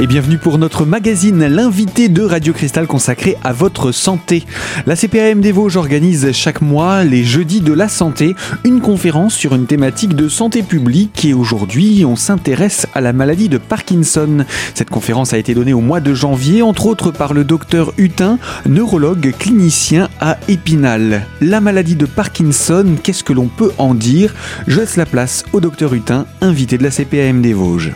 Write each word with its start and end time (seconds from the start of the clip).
et 0.00 0.06
bienvenue 0.06 0.38
pour 0.38 0.56
notre 0.56 0.86
magazine, 0.86 1.44
l'invité 1.44 2.08
de 2.08 2.22
Radio 2.22 2.54
Cristal 2.54 2.86
consacré 2.86 3.36
à 3.44 3.52
votre 3.52 3.92
santé. 3.92 4.44
La 4.86 4.96
CPAM 4.96 5.42
des 5.42 5.52
Vosges 5.52 5.76
organise 5.76 6.32
chaque 6.32 6.62
mois, 6.62 7.04
les 7.04 7.22
jeudis 7.22 7.60
de 7.60 7.74
la 7.74 7.86
santé, 7.86 8.34
une 8.64 8.80
conférence 8.80 9.34
sur 9.34 9.54
une 9.54 9.66
thématique 9.66 10.14
de 10.14 10.30
santé 10.30 10.62
publique 10.62 11.26
et 11.26 11.34
aujourd'hui 11.34 12.06
on 12.06 12.16
s'intéresse 12.16 12.86
à 12.94 13.02
la 13.02 13.12
maladie 13.12 13.50
de 13.50 13.58
Parkinson. 13.58 14.46
Cette 14.72 14.88
conférence 14.88 15.34
a 15.34 15.38
été 15.38 15.52
donnée 15.52 15.74
au 15.74 15.82
mois 15.82 16.00
de 16.00 16.14
janvier, 16.14 16.62
entre 16.62 16.86
autres 16.86 17.10
par 17.10 17.34
le 17.34 17.44
docteur 17.44 17.92
Hutin, 17.98 18.38
neurologue 18.64 19.34
clinicien 19.38 20.08
à 20.18 20.38
Épinal. 20.48 21.26
La 21.42 21.60
maladie 21.60 21.96
de 21.96 22.06
Parkinson, 22.06 22.86
qu'est-ce 23.02 23.22
que 23.22 23.34
l'on 23.34 23.48
peut 23.48 23.72
en 23.76 23.92
dire? 23.92 24.34
Je 24.66 24.80
laisse 24.80 24.96
la 24.96 25.04
place 25.04 25.44
au 25.52 25.60
docteur 25.60 25.92
Hutin, 25.92 26.24
invité 26.40 26.78
de 26.78 26.84
la 26.84 26.90
CPAM 26.90 27.42
des 27.42 27.52
Vosges. 27.52 27.92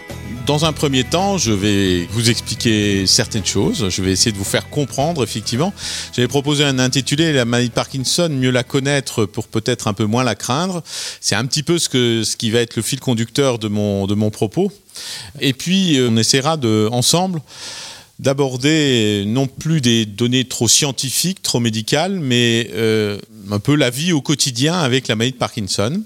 Dans 0.47 0.66
un 0.66 0.75
premier 0.75 1.05
temps, 1.05 1.39
je 1.39 1.53
vais 1.53 2.07
vous 2.11 2.29
expliquer 2.29 3.07
certaines 3.07 3.47
choses. 3.47 3.89
Je 3.89 4.02
vais 4.02 4.12
essayer 4.12 4.30
de 4.30 4.37
vous 4.37 4.45
faire 4.45 4.69
comprendre, 4.69 5.23
effectivement. 5.25 5.73
J'avais 6.12 6.29
proposé 6.29 6.65
un 6.65 6.79
intitulé 6.79 7.33
La 7.33 7.47
maladie 7.47 7.71
de 7.71 7.75
Parkinson, 7.75 8.29
mieux 8.29 8.51
la 8.51 8.62
connaître 8.62 9.25
pour 9.25 9.49
peut-être 9.49 9.88
un 9.88 9.95
peu 9.95 10.05
moins 10.05 10.23
la 10.23 10.35
craindre. 10.35 10.83
C'est 11.23 11.35
un 11.35 11.47
petit 11.47 11.62
peu 11.62 11.79
ce, 11.79 11.88
que, 11.88 12.25
ce 12.25 12.37
qui 12.37 12.51
va 12.51 12.61
être 12.61 12.77
le 12.77 12.83
fil 12.83 13.01
conducteur 13.01 13.59
de 13.59 13.69
mon, 13.69 14.07
de 14.07 14.15
mon 14.15 14.30
propos. 14.30 14.71
Et 15.41 15.55
puis, 15.55 15.99
on 16.07 16.15
essaiera 16.19 16.59
de, 16.59 16.91
ensemble 16.93 17.41
d'aborder 18.20 19.24
non 19.27 19.46
plus 19.46 19.80
des 19.80 20.06
données 20.06 20.45
trop 20.45 20.68
scientifiques, 20.68 21.42
trop 21.42 21.59
médicales, 21.59 22.20
mais 22.20 22.70
euh, 22.73 23.18
un 23.50 23.59
peu 23.59 23.74
la 23.74 23.90
vie 23.90 24.12
au 24.12 24.20
quotidien 24.20 24.74
avec 24.74 25.09
la 25.09 25.16
maladie 25.16 25.32
de 25.32 25.38
Parkinson, 25.38 26.02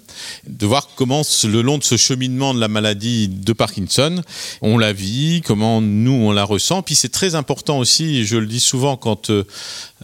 de 0.47 0.67
voir 0.67 0.89
comment 0.97 1.23
le 1.45 1.61
long 1.61 1.77
de 1.77 1.84
ce 1.84 1.97
cheminement 1.97 2.55
de 2.55 2.61
la 2.61 2.69
maladie 2.69 3.28
de 3.28 3.53
Parkinson, 3.53 4.23
on 4.62 4.78
la 4.78 4.92
vit, 4.92 5.42
comment 5.45 5.83
nous 5.83 6.12
on 6.12 6.33
la 6.33 6.45
ressent. 6.45 6.83
Puis 6.83 6.95
c'est 6.95 7.11
très 7.11 7.34
important 7.34 7.78
aussi, 7.78 8.25
je 8.25 8.37
le 8.37 8.47
dis 8.47 8.61
souvent 8.61 8.97
quand 8.97 9.31
euh, 9.31 9.45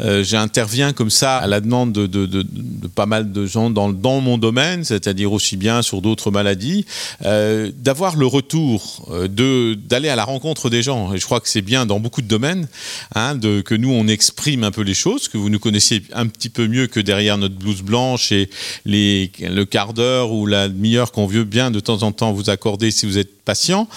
euh, 0.01 0.25
j'interviens 0.25 0.93
comme 0.93 1.11
ça 1.11 1.37
à 1.39 1.47
la 1.47 1.61
demande 1.61 1.93
de, 1.93 2.47
pas 2.95 3.07
mal 3.07 3.33
de 3.33 3.47
gens 3.47 3.71
dans, 3.71 3.93
mon 4.21 4.39
domaine, 4.39 4.85
c'est-à-dire 4.85 5.33
aussi 5.33 5.57
bien 5.57 5.83
sur 5.83 6.01
d'autres 6.01 6.31
maladies, 6.31 6.85
euh, 7.25 7.71
d'avoir 7.77 8.17
le 8.17 8.27
retour, 8.27 9.09
euh, 9.11 9.77
d'aller 9.77 10.09
à 10.09 10.17
la 10.17 10.25
rencontre 10.25 10.71
des 10.71 10.83
gens. 10.83 11.13
Et 11.15 11.19
je 11.19 11.25
crois 11.25 11.41
que 11.41 11.49
c'est 11.49 11.63
bien 11.63 11.87
dans 11.87 12.01
beaucoup 12.01 12.23
de 12.23 12.29
domaines 12.29 12.69
hein, 13.15 13.39
que 13.39 13.75
nous 13.75 13.91
on 13.91 14.07
exprime 14.07 14.65
un 14.65 14.71
peu 14.71 14.83
les 14.83 14.95
choses, 14.95 15.29
que 15.29 15.39
vous 15.39 15.51
nous 15.51 15.59
connaissiez 15.59 16.03
un 16.13 16.27
petit 16.27 16.49
peu 16.49 16.67
mieux 16.67 16.87
que 16.87 17.01
derrière 17.01 17.39
notre 17.39 17.55
blouse 17.55 17.83
blanche 17.83 18.33
et 18.33 18.49
le 18.87 19.65
quart 19.65 19.95
d'heure 19.95 20.33
ou 20.33 20.47
la 20.47 20.69
demi-heure 20.69 21.13
qu'on 21.13 21.27
veut 21.27 21.45
bien 21.45 21.71
de 21.71 21.81
temps 21.81 22.03
en 22.03 22.13
temps 22.13 22.33
vous 22.33 22.51
accorder 22.51 22.91
si 22.91 23.07
vous 23.07 23.19
êtes 23.19 23.34
patient, 23.45 23.89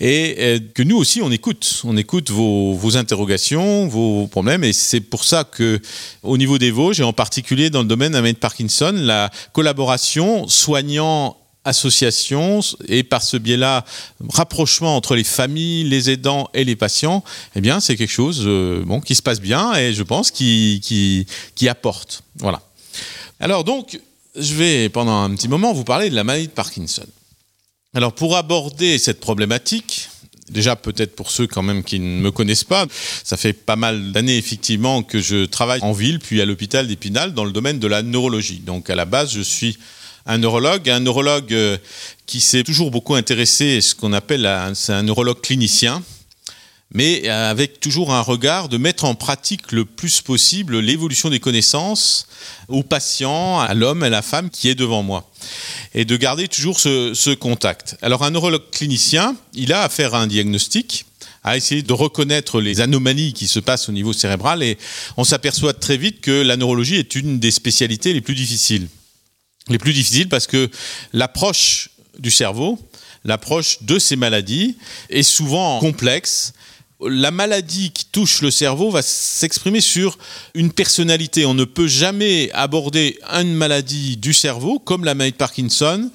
et 0.00 0.60
que 0.74 0.82
nous 0.82 0.96
aussi 0.96 1.20
on 1.22 1.30
écoute, 1.30 1.82
on 1.84 1.96
écoute 1.96 2.30
vos, 2.30 2.74
vos 2.74 2.96
interrogations, 2.96 3.88
vos 3.88 4.26
problèmes, 4.26 4.64
et 4.64 4.72
c'est 4.72 5.00
pour 5.00 5.24
ça 5.24 5.44
que, 5.44 5.80
au 6.22 6.36
niveau 6.36 6.58
des 6.58 6.70
Vosges, 6.70 7.00
et 7.00 7.04
en 7.04 7.12
particulier 7.12 7.70
dans 7.70 7.82
le 7.82 7.88
domaine 7.88 8.12
de 8.12 8.32
Parkinson, 8.32 8.92
la 8.94 9.30
collaboration 9.52 10.48
soignant 10.48 11.36
association 11.64 12.60
et 12.88 13.02
par 13.02 13.22
ce 13.22 13.36
biais-là 13.36 13.84
rapprochement 14.30 14.96
entre 14.96 15.14
les 15.14 15.24
familles, 15.24 15.84
les 15.84 16.10
aidants 16.10 16.50
et 16.54 16.64
les 16.64 16.76
patients, 16.76 17.22
eh 17.54 17.60
bien 17.60 17.80
c'est 17.80 17.96
quelque 17.96 18.10
chose 18.10 18.42
euh, 18.44 18.82
bon 18.84 19.00
qui 19.00 19.14
se 19.14 19.22
passe 19.22 19.40
bien 19.40 19.72
et 19.74 19.92
je 19.92 20.02
pense 20.02 20.30
qui, 20.30 20.80
qui, 20.82 21.26
qui 21.54 21.68
apporte. 21.68 22.22
Voilà. 22.36 22.62
Alors 23.38 23.64
donc 23.64 24.00
je 24.36 24.54
vais 24.54 24.88
pendant 24.88 25.22
un 25.22 25.34
petit 25.34 25.48
moment 25.48 25.72
vous 25.72 25.84
parler 25.84 26.10
de 26.10 26.14
la 26.14 26.24
maladie 26.24 26.48
de 26.48 26.52
Parkinson. 26.52 27.06
Alors 27.94 28.14
pour 28.14 28.36
aborder 28.36 28.98
cette 28.98 29.20
problématique, 29.20 30.08
Déjà, 30.50 30.76
peut-être 30.76 31.16
pour 31.16 31.30
ceux 31.30 31.46
quand 31.46 31.62
même 31.62 31.82
qui 31.82 31.98
ne 31.98 32.20
me 32.20 32.30
connaissent 32.30 32.64
pas, 32.64 32.86
ça 33.24 33.38
fait 33.38 33.54
pas 33.54 33.76
mal 33.76 34.12
d'années 34.12 34.36
effectivement 34.36 35.02
que 35.02 35.18
je 35.18 35.46
travaille 35.46 35.80
en 35.82 35.92
ville, 35.92 36.18
puis 36.18 36.42
à 36.42 36.44
l'hôpital 36.44 36.86
d'Épinal 36.86 37.32
dans 37.32 37.44
le 37.44 37.52
domaine 37.52 37.78
de 37.78 37.86
la 37.86 38.02
neurologie. 38.02 38.58
Donc 38.58 38.90
à 38.90 38.94
la 38.94 39.06
base, 39.06 39.32
je 39.32 39.40
suis 39.40 39.78
un 40.26 40.36
neurologue, 40.36 40.90
un 40.90 41.00
neurologue 41.00 41.54
euh, 41.54 41.78
qui 42.26 42.40
s'est 42.42 42.64
toujours 42.64 42.90
beaucoup 42.90 43.14
intéressé 43.14 43.78
à 43.78 43.80
ce 43.80 43.94
qu'on 43.94 44.12
appelle 44.12 44.44
un, 44.44 44.72
un 44.88 45.02
neurologue 45.02 45.40
clinicien, 45.40 46.02
mais 46.94 47.28
avec 47.28 47.80
toujours 47.80 48.12
un 48.12 48.20
regard 48.20 48.68
de 48.68 48.76
mettre 48.76 49.04
en 49.04 49.14
pratique 49.14 49.72
le 49.72 49.84
plus 49.84 50.20
possible 50.20 50.78
l'évolution 50.78 51.30
des 51.30 51.40
connaissances 51.40 52.26
au 52.68 52.82
patient, 52.82 53.60
à 53.60 53.72
l'homme, 53.74 54.02
à 54.02 54.10
la 54.10 54.22
femme 54.22 54.50
qui 54.50 54.68
est 54.68 54.74
devant 54.74 55.02
moi. 55.02 55.30
Et 55.94 56.04
de 56.04 56.16
garder 56.16 56.48
toujours 56.48 56.80
ce, 56.80 57.34
contact. 57.34 57.96
Alors 58.02 58.24
un 58.24 58.30
neurologue 58.30 58.70
clinicien, 58.70 59.36
il 59.54 59.72
a 59.72 59.82
à 59.82 59.88
faire 59.88 60.14
un 60.14 60.26
diagnostic, 60.26 61.06
à 61.44 61.56
essayer 61.56 61.82
de 61.82 61.92
reconnaître 61.92 62.60
les 62.60 62.80
anomalies 62.80 63.32
qui 63.32 63.48
se 63.48 63.58
passent 63.58 63.88
au 63.88 63.92
niveau 63.92 64.12
cérébral 64.12 64.62
et 64.62 64.78
on 65.16 65.24
s'aperçoit 65.24 65.72
très 65.72 65.96
vite 65.96 66.20
que 66.20 66.42
la 66.42 66.56
neurologie 66.56 66.96
est 66.96 67.16
une 67.16 67.40
des 67.40 67.50
spécialités 67.50 68.12
les 68.12 68.20
plus 68.20 68.34
difficiles. 68.34 68.86
Les 69.68 69.78
plus 69.78 69.92
difficiles 69.92 70.28
parce 70.28 70.46
que 70.46 70.70
l'approche 71.12 71.90
du 72.18 72.30
cerveau, 72.30 72.78
l'approche 73.24 73.82
de 73.82 73.98
ces 73.98 74.16
maladies 74.16 74.76
est 75.08 75.22
souvent 75.22 75.80
complexe 75.80 76.52
la 77.08 77.30
maladie 77.30 77.90
qui 77.90 78.06
touche 78.06 78.42
le 78.42 78.50
cerveau 78.50 78.90
va 78.90 79.02
s'exprimer 79.02 79.80
sur 79.80 80.18
une 80.54 80.72
personnalité. 80.72 81.46
On 81.46 81.54
ne 81.54 81.64
peut 81.64 81.86
jamais 81.86 82.50
aborder 82.52 83.18
une 83.30 83.54
maladie 83.54 84.16
du 84.16 84.32
cerveau, 84.32 84.78
comme 84.78 85.04
la 85.04 85.14
maladie 85.14 85.32
de 85.32 85.38
Parkinson, 85.38 86.10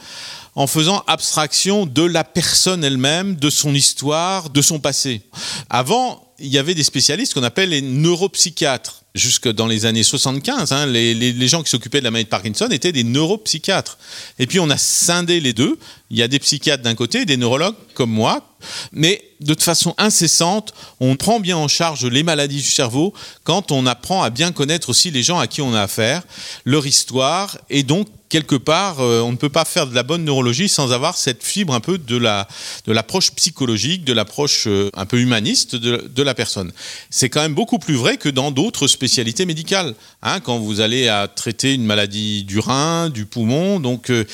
en 0.55 0.67
faisant 0.67 1.03
abstraction 1.07 1.85
de 1.85 2.03
la 2.03 2.23
personne 2.23 2.83
elle-même, 2.83 3.35
de 3.35 3.49
son 3.49 3.73
histoire, 3.73 4.49
de 4.49 4.61
son 4.61 4.79
passé. 4.79 5.21
Avant, 5.69 6.33
il 6.39 6.47
y 6.47 6.57
avait 6.57 6.75
des 6.75 6.83
spécialistes 6.83 7.33
qu'on 7.33 7.43
appelle 7.43 7.69
les 7.69 7.81
neuropsychiatres. 7.81 9.03
Jusque 9.17 9.49
dans 9.49 9.67
les 9.67 9.85
années 9.85 10.03
75, 10.03 10.71
hein, 10.71 10.85
les, 10.85 11.13
les, 11.13 11.33
les, 11.33 11.47
gens 11.47 11.63
qui 11.63 11.69
s'occupaient 11.69 11.99
de 11.99 12.03
la 12.03 12.11
maladie 12.11 12.25
de 12.25 12.29
Parkinson 12.29 12.67
étaient 12.69 12.91
des 12.91 13.03
neuropsychiatres. 13.03 13.97
Et 14.39 14.47
puis 14.47 14.59
on 14.59 14.69
a 14.69 14.77
scindé 14.77 15.39
les 15.39 15.53
deux. 15.53 15.77
Il 16.09 16.17
y 16.17 16.23
a 16.23 16.27
des 16.27 16.39
psychiatres 16.39 16.83
d'un 16.83 16.95
côté 16.95 17.21
et 17.21 17.25
des 17.25 17.37
neurologues 17.37 17.75
comme 17.93 18.11
moi. 18.11 18.55
Mais 18.91 19.23
de 19.41 19.55
façon 19.59 19.93
incessante, 19.97 20.73
on 20.99 21.15
prend 21.15 21.39
bien 21.39 21.57
en 21.57 21.67
charge 21.67 22.05
les 22.05 22.23
maladies 22.23 22.61
du 22.61 22.71
cerveau 22.71 23.13
quand 23.43 23.71
on 23.71 23.85
apprend 23.85 24.23
à 24.23 24.29
bien 24.29 24.51
connaître 24.51 24.89
aussi 24.89 25.11
les 25.11 25.23
gens 25.23 25.39
à 25.39 25.47
qui 25.47 25.61
on 25.61 25.73
a 25.73 25.81
affaire, 25.81 26.23
leur 26.65 26.87
histoire 26.87 27.57
et 27.69 27.83
donc 27.83 28.07
quelque 28.29 28.55
part, 28.55 28.99
euh, 28.99 29.21
on 29.21 29.31
ne 29.31 29.37
peut 29.37 29.49
pas 29.49 29.65
faire 29.65 29.87
de 29.87 29.95
la 29.95 30.03
bonne 30.03 30.23
neurologie 30.23 30.69
sans 30.69 30.91
avoir 30.91 31.17
cette 31.17 31.43
fibre 31.43 31.73
un 31.73 31.79
peu 31.79 31.97
de 31.97 32.17
la 32.17 32.47
de 32.85 32.91
l'approche 32.91 33.31
psychologique, 33.31 34.03
de 34.03 34.13
l'approche 34.13 34.65
euh, 34.67 34.89
un 34.93 35.05
peu 35.05 35.19
humaniste 35.19 35.75
de, 35.75 36.09
de 36.13 36.23
la 36.23 36.33
personne. 36.33 36.71
C'est 37.09 37.29
quand 37.29 37.41
même 37.41 37.53
beaucoup 37.53 37.79
plus 37.79 37.95
vrai 37.95 38.17
que 38.17 38.29
dans 38.29 38.51
d'autres 38.51 38.87
spécialités 38.87 39.45
médicales. 39.45 39.95
Hein, 40.21 40.39
quand 40.39 40.57
vous 40.57 40.81
allez 40.81 41.07
à 41.07 41.27
traiter 41.27 41.73
une 41.73 41.85
maladie 41.85 42.43
du 42.43 42.59
rein, 42.59 43.09
du 43.09 43.25
poumon, 43.25 43.79
donc 43.79 44.09
euh, 44.09 44.25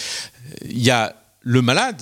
il 0.66 0.82
y 0.82 0.92
a 0.92 1.16
le 1.42 1.62
malade, 1.62 2.02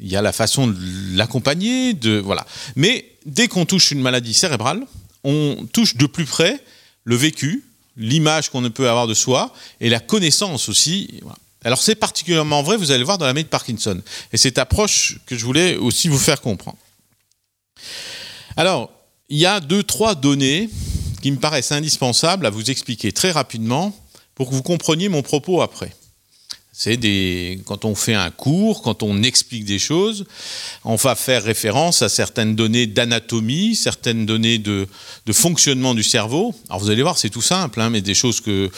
il 0.00 0.08
y 0.08 0.16
a 0.16 0.22
la 0.22 0.32
façon 0.32 0.66
de 0.66 0.76
l'accompagner, 1.16 1.94
de 1.94 2.18
voilà. 2.18 2.46
Mais 2.76 3.06
dès 3.26 3.48
qu'on 3.48 3.64
touche 3.64 3.90
une 3.90 4.00
maladie 4.00 4.34
cérébrale, 4.34 4.84
on 5.24 5.66
touche 5.72 5.96
de 5.96 6.06
plus 6.06 6.24
près 6.24 6.62
le 7.04 7.16
vécu, 7.16 7.64
l'image 7.96 8.50
qu'on 8.50 8.60
ne 8.60 8.68
peut 8.68 8.88
avoir 8.88 9.06
de 9.06 9.14
soi 9.14 9.52
et 9.80 9.88
la 9.88 10.00
connaissance 10.00 10.68
aussi. 10.68 11.20
Alors 11.64 11.80
c'est 11.80 11.94
particulièrement 11.94 12.62
vrai, 12.62 12.76
vous 12.76 12.90
allez 12.90 12.98
le 12.98 13.04
voir 13.04 13.18
dans 13.18 13.26
la 13.26 13.32
maladie 13.32 13.44
de 13.44 13.50
Parkinson. 13.50 14.00
Et 14.32 14.36
cette 14.36 14.58
approche 14.58 15.18
que 15.26 15.36
je 15.36 15.44
voulais 15.44 15.76
aussi 15.76 16.08
vous 16.08 16.18
faire 16.18 16.40
comprendre. 16.40 16.78
Alors, 18.56 18.90
il 19.28 19.38
y 19.38 19.46
a 19.46 19.60
deux, 19.60 19.82
trois 19.82 20.14
données 20.14 20.68
qui 21.22 21.30
me 21.30 21.38
paraissent 21.38 21.72
indispensables 21.72 22.44
à 22.46 22.50
vous 22.50 22.70
expliquer 22.70 23.12
très 23.12 23.30
rapidement 23.30 23.96
pour 24.34 24.50
que 24.50 24.54
vous 24.54 24.62
compreniez 24.62 25.08
mon 25.08 25.22
propos 25.22 25.62
après. 25.62 25.94
C'est 26.74 26.96
des 26.96 27.60
quand 27.66 27.84
on 27.84 27.94
fait 27.94 28.14
un 28.14 28.30
cours, 28.30 28.80
quand 28.80 29.02
on 29.02 29.22
explique 29.22 29.66
des 29.66 29.78
choses, 29.78 30.24
on 30.84 30.96
va 30.96 31.14
faire 31.14 31.42
référence 31.42 32.00
à 32.00 32.08
certaines 32.08 32.56
données 32.56 32.86
d'anatomie, 32.86 33.76
certaines 33.76 34.24
données 34.24 34.56
de, 34.58 34.88
fonctionnement 35.32 35.94
du 35.94 36.02
cerveau. 36.02 36.54
Alors 36.70 36.80
vous 36.80 36.88
allez 36.88 37.02
voir, 37.02 37.18
c'est 37.18 37.28
tout 37.28 37.42
simple, 37.42 37.78
hein, 37.78 37.90
mais 37.90 38.00
des 38.00 38.14
choses 38.14 38.40
que, 38.40 38.70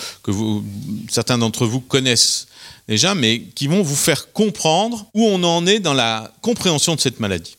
certains 1.08 1.38
d'entre 1.38 1.66
vous 1.66 1.80
connaissent 1.80 2.48
déjà, 2.88 3.14
mais 3.14 3.42
qui 3.54 3.68
vont 3.68 3.82
vous 3.82 3.96
faire 3.96 4.32
comprendre 4.32 5.06
où 5.14 5.24
on 5.26 5.44
en 5.44 5.64
est 5.64 5.78
dans 5.78 5.94
la 5.94 6.32
compréhension 6.42 6.96
de 6.96 7.00
cette 7.00 7.20
maladie. 7.20 7.56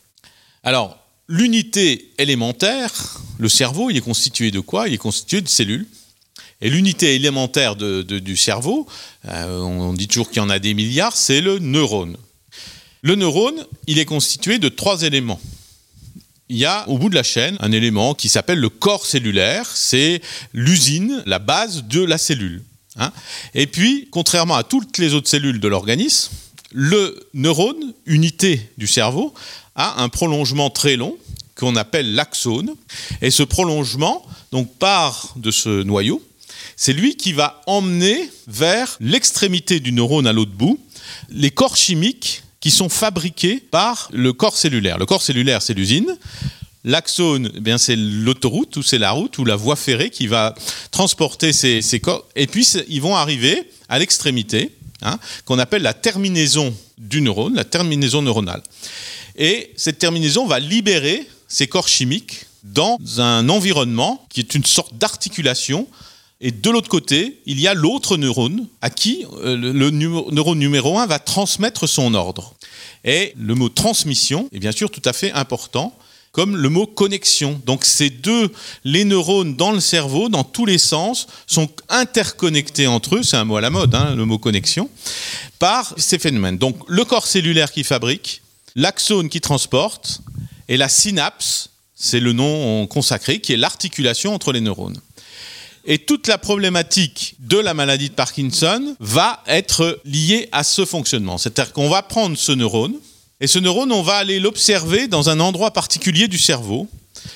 Alors, 0.63 0.97
l'unité 1.29 2.11
élémentaire, 2.17 3.21
le 3.37 3.47
cerveau, 3.47 3.89
il 3.89 3.95
est 3.95 4.01
constitué 4.01 4.51
de 4.51 4.59
quoi? 4.59 4.89
Il 4.89 4.95
est 4.95 4.97
constitué 4.97 5.39
de 5.39 5.47
cellules. 5.47 5.87
Et 6.65 6.69
l'unité 6.71 7.13
élémentaire 7.13 7.75
du 7.75 8.35
cerveau, 8.35 8.87
euh, 9.27 9.59
on 9.59 9.93
dit 9.93 10.07
toujours 10.07 10.29
qu'il 10.29 10.37
y 10.37 10.39
en 10.39 10.49
a 10.49 10.57
des 10.57 10.73
milliards, 10.73 11.15
c'est 11.15 11.39
le 11.39 11.59
neurone. 11.59 12.17
Le 13.03 13.13
neurone, 13.13 13.63
il 13.85 13.99
est 13.99 14.05
constitué 14.05 14.57
de 14.57 14.67
trois 14.67 15.03
éléments. 15.03 15.39
Il 16.49 16.57
y 16.57 16.65
a 16.65 16.89
au 16.89 16.97
bout 16.97 17.09
de 17.09 17.13
la 17.13 17.21
chaîne 17.21 17.55
un 17.59 17.71
élément 17.71 18.15
qui 18.15 18.29
s'appelle 18.29 18.57
le 18.57 18.69
corps 18.69 19.05
cellulaire, 19.05 19.69
c'est 19.75 20.23
l'usine, 20.53 21.21
la 21.27 21.37
base 21.37 21.83
de 21.83 22.03
la 22.03 22.17
cellule. 22.17 22.63
Hein 22.97 23.11
Et 23.53 23.67
puis, 23.67 24.07
contrairement 24.09 24.55
à 24.55 24.63
toutes 24.63 24.97
les 24.97 25.13
autres 25.13 25.29
cellules 25.29 25.59
de 25.59 25.67
l'organisme, 25.67 26.31
le 26.71 27.29
neurone, 27.35 27.93
unité 28.07 28.71
du 28.79 28.87
cerveau, 28.87 29.35
a 29.75 30.01
un 30.01 30.09
prolongement 30.09 30.71
très 30.71 30.95
long 30.95 31.15
qu'on 31.55 31.75
appelle 31.75 32.15
l'axone. 32.15 32.73
Et 33.21 33.29
ce 33.29 33.43
prolongement, 33.43 34.25
donc, 34.51 34.73
part 34.79 35.35
de 35.35 35.51
ce 35.51 35.83
noyau. 35.83 36.23
C'est 36.75 36.93
lui 36.93 37.15
qui 37.15 37.33
va 37.33 37.61
emmener 37.67 38.29
vers 38.47 38.97
l'extrémité 38.99 39.79
du 39.79 39.91
neurone 39.91 40.27
à 40.27 40.33
l'autre 40.33 40.51
bout 40.51 40.79
les 41.29 41.51
corps 41.51 41.77
chimiques 41.77 42.43
qui 42.59 42.71
sont 42.71 42.89
fabriqués 42.89 43.59
par 43.59 44.09
le 44.11 44.33
corps 44.33 44.57
cellulaire. 44.57 44.97
Le 44.97 45.05
corps 45.05 45.21
cellulaire, 45.21 45.61
c'est 45.61 45.73
l'usine. 45.73 46.17
L'axone, 46.83 47.51
eh 47.55 47.59
bien 47.59 47.77
c'est 47.77 47.95
l'autoroute 47.95 48.77
ou 48.77 48.83
c'est 48.83 48.99
la 48.99 49.11
route 49.11 49.37
ou 49.39 49.45
la 49.45 49.55
voie 49.55 49.75
ferrée 49.75 50.09
qui 50.09 50.27
va 50.27 50.53
transporter 50.91 51.51
ces, 51.51 51.99
corps. 51.99 52.27
Et 52.35 52.47
puis 52.47 52.67
ils 52.87 53.01
vont 53.01 53.15
arriver 53.15 53.69
à 53.89 53.97
l'extrémité, 53.97 54.71
hein, 55.01 55.17
qu'on 55.45 55.57
appelle 55.57 55.81
la 55.81 55.93
terminaison 55.93 56.75
du 56.97 57.21
neurone, 57.21 57.55
la 57.55 57.65
terminaison 57.65 58.21
neuronale. 58.21 58.61
Et 59.35 59.73
cette 59.75 59.99
terminaison 59.99 60.45
va 60.45 60.59
libérer 60.59 61.27
ces 61.47 61.67
corps 61.67 61.87
chimiques 61.87 62.45
dans 62.63 62.99
un 63.17 63.49
environnement 63.49 64.25
qui 64.29 64.39
est 64.39 64.55
une 64.55 64.65
sorte 64.65 64.95
d'articulation. 64.95 65.87
Et 66.47 66.51
de 66.51 66.69
l'autre 66.69 66.89
côté, 66.89 67.39
il 67.47 67.59
y 67.59 67.67
a 67.67 67.73
l'autre 67.73 68.17
neurone 68.17 68.67
à 68.83 68.91
qui 68.91 69.25
euh, 69.43 69.57
le 69.57 69.89
neurone 69.89 70.59
numéro 70.59 70.99
1 70.99 71.07
va 71.07 71.17
transmettre 71.17 71.89
son 71.89 72.13
ordre. 72.13 72.53
Et 73.03 73.33
le 73.35 73.55
mot 73.55 73.67
transmission 73.67 74.47
est 74.53 74.59
bien 74.59 74.71
sûr 74.71 74.91
tout 74.91 75.01
à 75.05 75.11
fait 75.11 75.31
important 75.31 75.97
comme 76.31 76.55
le 76.55 76.69
mot 76.69 76.85
connexion. 76.85 77.59
Donc 77.65 77.83
ces 77.83 78.11
deux, 78.11 78.51
les 78.83 79.05
neurones 79.05 79.55
dans 79.55 79.71
le 79.71 79.79
cerveau, 79.79 80.29
dans 80.29 80.43
tous 80.43 80.67
les 80.67 80.77
sens, 80.77 81.25
sont 81.47 81.67
interconnectés 81.89 82.85
entre 82.85 83.15
eux, 83.15 83.23
c'est 83.23 83.37
un 83.37 83.45
mot 83.45 83.57
à 83.57 83.61
la 83.61 83.71
mode, 83.71 83.95
hein, 83.95 84.13
le 84.13 84.25
mot 84.25 84.37
connexion, 84.37 84.87
par 85.57 85.95
ces 85.97 86.19
phénomènes. 86.19 86.59
Donc 86.59 86.77
le 86.87 87.05
corps 87.05 87.25
cellulaire 87.25 87.71
qui 87.71 87.83
fabrique, 87.83 88.43
l'axone 88.75 89.29
qui 89.29 89.41
transporte, 89.41 90.21
et 90.67 90.77
la 90.77 90.89
synapse, 90.89 91.71
c'est 91.95 92.19
le 92.19 92.33
nom 92.33 92.85
consacré, 92.85 93.39
qui 93.39 93.53
est 93.53 93.57
l'articulation 93.57 94.35
entre 94.35 94.51
les 94.51 94.61
neurones. 94.61 94.99
Et 95.87 95.99
toute 95.99 96.27
la 96.27 96.39
problématique 96.39 97.35
de 97.39 97.57
la 97.57 97.75
maladie 97.75 98.09
de 98.09 98.15
Parkinson 98.15 98.95
va 98.99 99.43
être 99.45 100.01
liée 100.03 100.49
à 100.51 100.63
ce 100.63 100.83
fonctionnement. 100.83 101.37
C'est-à-dire 101.37 101.73
qu'on 101.73 101.89
va 101.89 102.01
prendre 102.01 102.35
ce 102.37 102.51
neurone, 102.51 102.95
et 103.39 103.47
ce 103.47 103.59
neurone, 103.59 103.91
on 103.91 104.01
va 104.01 104.15
aller 104.15 104.39
l'observer 104.39 105.07
dans 105.07 105.29
un 105.29 105.39
endroit 105.39 105.71
particulier 105.71 106.27
du 106.27 106.39
cerveau, 106.39 106.87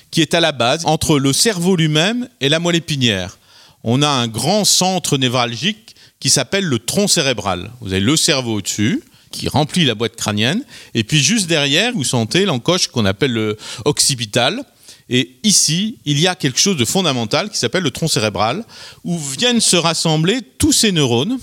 qui 0.10 0.22
est 0.22 0.34
à 0.34 0.40
la 0.40 0.52
base 0.52 0.86
entre 0.86 1.20
le 1.20 1.34
cerveau 1.34 1.76
lui-même 1.76 2.28
et 2.42 2.50
la 2.50 2.60
moelle 2.60 2.78
épinière. 2.78 3.38
On 3.84 4.02
a 4.02 4.08
un 4.08 4.28
grand 4.28 4.66
centre 4.66 5.18
névralgique 5.18 5.96
qui 6.20 6.30
s'appelle 6.30 6.66
le 6.66 6.80
tronc 6.80 7.08
cérébral. 7.08 7.72
Vous 7.82 7.94
avez 7.94 8.02
le 8.02 8.18
cerveau 8.18 8.56
au-dessus, 8.56 9.04
qui 9.32 9.48
remplit 9.48 9.86
la 9.86 9.94
boîte 9.94 10.16
crânienne, 10.16 10.64
et 10.96 11.04
puis 11.04 11.20
juste 11.20 11.48
derrière, 11.48 11.94
vous 11.94 12.04
sentez 12.04 12.46
l'encoche 12.46 12.88
qu'on 12.88 13.06
appelle 13.06 13.34
le 13.34 13.58
occipital. 13.86 14.64
Et 15.10 15.38
ici, 15.44 15.98
il 16.06 16.20
y 16.20 16.28
a 16.28 16.36
quelque 16.36 16.60
chose 16.60 16.78
de 16.78 16.86
fondamental 16.86 17.50
qui 17.50 17.58
s'appelle 17.58 17.84
le 17.84 17.92
tronc 17.92 18.08
cérébral, 18.08 18.64
où 19.04 19.18
viennent 19.18 19.62
se 19.62 19.76
rassembler 19.76 20.42
tous 20.58 20.72
ces 20.72 20.92
neurones 20.92 21.40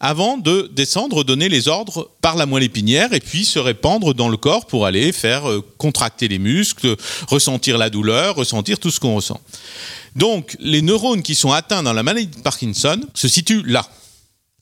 avant 0.00 0.38
de 0.38 0.70
descendre, 0.74 1.24
donner 1.24 1.48
les 1.48 1.66
ordres 1.66 2.10
par 2.20 2.36
la 2.36 2.46
moelle 2.46 2.62
épinière 2.62 3.12
et 3.12 3.20
puis 3.20 3.44
se 3.44 3.58
répandre 3.58 4.14
dans 4.14 4.28
le 4.28 4.36
corps 4.36 4.66
pour 4.66 4.86
aller 4.86 5.10
faire 5.12 5.50
euh, 5.50 5.64
contracter 5.76 6.28
les 6.28 6.38
muscles, 6.38 6.96
ressentir 7.26 7.78
la 7.78 7.90
douleur, 7.90 8.36
ressentir 8.36 8.78
tout 8.78 8.90
ce 8.90 9.00
qu'on 9.00 9.16
ressent. 9.16 9.40
Donc, 10.14 10.56
les 10.60 10.82
neurones 10.82 11.22
qui 11.22 11.34
sont 11.34 11.52
atteints 11.52 11.82
dans 11.82 11.92
la 11.92 12.02
maladie 12.02 12.28
de 12.28 12.42
Parkinson 12.42 13.00
se 13.14 13.28
situent 13.28 13.64
là. 13.64 13.88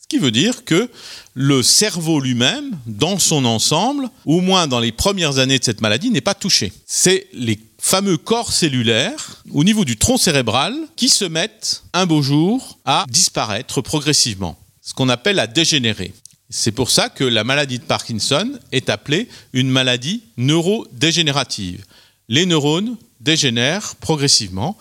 Ce 0.00 0.06
qui 0.08 0.18
veut 0.18 0.30
dire 0.30 0.64
que 0.64 0.88
le 1.34 1.62
cerveau 1.62 2.20
lui-même, 2.20 2.78
dans 2.86 3.18
son 3.18 3.44
ensemble, 3.44 4.08
au 4.24 4.40
moins 4.40 4.68
dans 4.68 4.78
les 4.78 4.92
premières 4.92 5.38
années 5.38 5.58
de 5.58 5.64
cette 5.64 5.80
maladie, 5.80 6.10
n'est 6.10 6.20
pas 6.20 6.34
touché. 6.34 6.72
C'est 6.86 7.26
les 7.32 7.58
fameux 7.86 8.16
corps 8.16 8.52
cellulaires 8.52 9.44
au 9.52 9.62
niveau 9.62 9.84
du 9.84 9.96
tronc 9.96 10.16
cérébral 10.16 10.74
qui 10.96 11.08
se 11.08 11.24
mettent 11.24 11.84
un 11.92 12.04
beau 12.04 12.20
jour 12.20 12.80
à 12.84 13.04
disparaître 13.08 13.80
progressivement 13.80 14.58
ce 14.82 14.92
qu'on 14.92 15.08
appelle 15.08 15.36
la 15.36 15.46
dégénérer. 15.46 16.12
C'est 16.50 16.72
pour 16.72 16.90
ça 16.90 17.08
que 17.08 17.22
la 17.22 17.44
maladie 17.44 17.78
de 17.78 17.84
Parkinson 17.84 18.58
est 18.72 18.90
appelée 18.90 19.28
une 19.52 19.70
maladie 19.70 20.24
neurodégénérative. 20.36 21.84
Les 22.28 22.44
neurones 22.44 22.96
dégénèrent 23.20 23.94
progressivement 24.00 24.76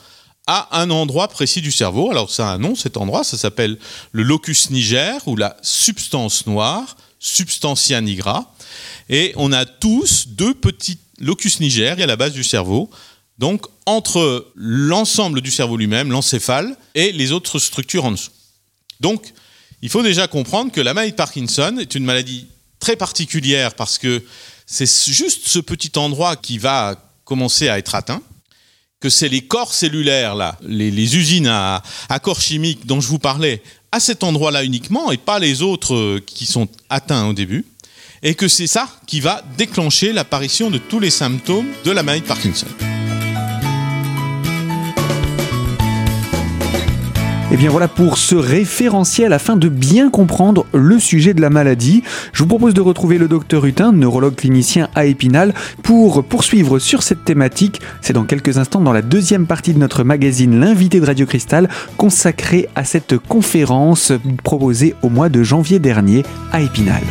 à 0.47 0.79
un 0.81 0.89
endroit 0.89 1.27
précis 1.27 1.61
du 1.61 1.71
cerveau. 1.71 2.09
Alors 2.09 2.31
ça 2.31 2.49
a 2.49 2.53
un 2.53 2.57
nom, 2.57 2.73
cet 2.73 2.97
endroit, 2.97 3.23
ça 3.23 3.37
s'appelle 3.37 3.77
le 4.13 4.23
locus 4.23 4.71
niger 4.71 5.27
ou 5.27 5.35
la 5.35 5.57
substance 5.61 6.47
noire, 6.47 6.97
substantia 7.19 8.01
nigra. 8.01 8.51
Et 9.09 9.33
on 9.35 9.51
a 9.51 9.65
tous 9.65 10.27
deux 10.29 10.55
petits 10.55 10.97
locus 11.19 11.59
niger 11.59 11.99
à 11.99 12.05
la 12.05 12.15
base 12.15 12.33
du 12.33 12.43
cerveau, 12.43 12.89
donc 13.37 13.65
entre 13.85 14.51
l'ensemble 14.55 15.41
du 15.41 15.51
cerveau 15.51 15.77
lui-même, 15.77 16.11
l'encéphale, 16.11 16.75
et 16.93 17.11
les 17.11 17.31
autres 17.31 17.59
structures 17.59 18.05
en 18.05 18.11
dessous. 18.11 18.31
Donc, 18.99 19.33
il 19.81 19.89
faut 19.89 20.03
déjà 20.03 20.27
comprendre 20.27 20.71
que 20.71 20.81
la 20.81 20.93
maladie 20.93 21.11
de 21.11 21.17
Parkinson 21.17 21.77
est 21.79 21.95
une 21.95 22.05
maladie 22.05 22.47
très 22.79 22.95
particulière 22.95 23.75
parce 23.75 23.97
que 23.97 24.23
c'est 24.65 24.89
juste 25.11 25.47
ce 25.47 25.59
petit 25.59 25.91
endroit 25.97 26.35
qui 26.35 26.57
va 26.57 26.95
commencer 27.23 27.69
à 27.69 27.77
être 27.77 27.95
atteint, 27.95 28.21
que 28.99 29.09
c'est 29.09 29.29
les 29.29 29.41
corps 29.41 29.73
cellulaires, 29.73 30.35
là, 30.35 30.57
les, 30.63 31.17
usines 31.17 31.47
à, 31.47 31.83
à, 32.09 32.19
corps 32.19 32.41
chimiques 32.41 32.85
dont 32.85 33.01
je 33.01 33.07
vous 33.07 33.19
parlais, 33.19 33.61
à 33.91 33.99
cet 33.99 34.23
endroit-là 34.23 34.63
uniquement, 34.63 35.11
et 35.11 35.17
pas 35.17 35.39
les 35.39 35.61
autres 35.61 35.93
euh, 35.93 36.23
qui 36.25 36.45
sont 36.45 36.67
atteints 36.89 37.27
au 37.27 37.33
début, 37.33 37.65
et 38.25 38.33
que 38.33 38.47
c'est 38.49 38.67
ça 38.67 38.89
qui 39.05 39.21
va 39.21 39.43
déclencher 39.55 40.11
l'apparition 40.11 40.69
de 40.69 40.79
tous 40.79 40.99
les 40.99 41.11
symptômes 41.11 41.67
de 41.85 41.91
la 41.91 42.03
maladie 42.03 42.23
de 42.23 42.27
Parkinson. 42.27 42.67
Et 47.51 47.57
eh 47.57 47.57
bien 47.57 47.69
voilà 47.69 47.87
pour 47.87 48.17
ce 48.17 48.35
référentiel 48.35 49.31
afin 49.31 49.55
de 49.55 49.69
bien 49.69 50.09
comprendre 50.09 50.65
le 50.73 50.99
sujet 50.99 51.35
de 51.35 51.39
la 51.39 51.51
maladie. 51.51 52.01
Je 52.33 52.39
vous 52.39 52.49
propose 52.49 52.73
de 52.73 52.81
retrouver 52.81 53.19
le 53.19 53.27
docteur 53.27 53.63
Hutin, 53.65 53.91
neurologue 53.91 54.35
clinicien 54.35 54.89
à 54.95 55.05
Épinal, 55.05 55.53
pour 55.83 56.25
poursuivre 56.25 56.79
sur 56.79 57.03
cette 57.03 57.23
thématique. 57.23 57.79
C'est 58.01 58.13
dans 58.13 58.25
quelques 58.25 58.57
instants 58.57 58.81
dans 58.81 58.91
la 58.91 59.03
deuxième 59.03 59.45
partie 59.45 59.73
de 59.73 59.79
notre 59.79 60.03
magazine 60.03 60.59
L'invité 60.59 60.99
de 60.99 61.05
Radio 61.05 61.27
Cristal, 61.27 61.69
consacré 61.95 62.67
à 62.73 62.83
cette 62.83 63.19
conférence 63.19 64.11
proposée 64.43 64.95
au 65.03 65.09
mois 65.09 65.29
de 65.29 65.43
janvier 65.43 65.77
dernier 65.77 66.23
à 66.51 66.61
Épinal. 66.61 67.03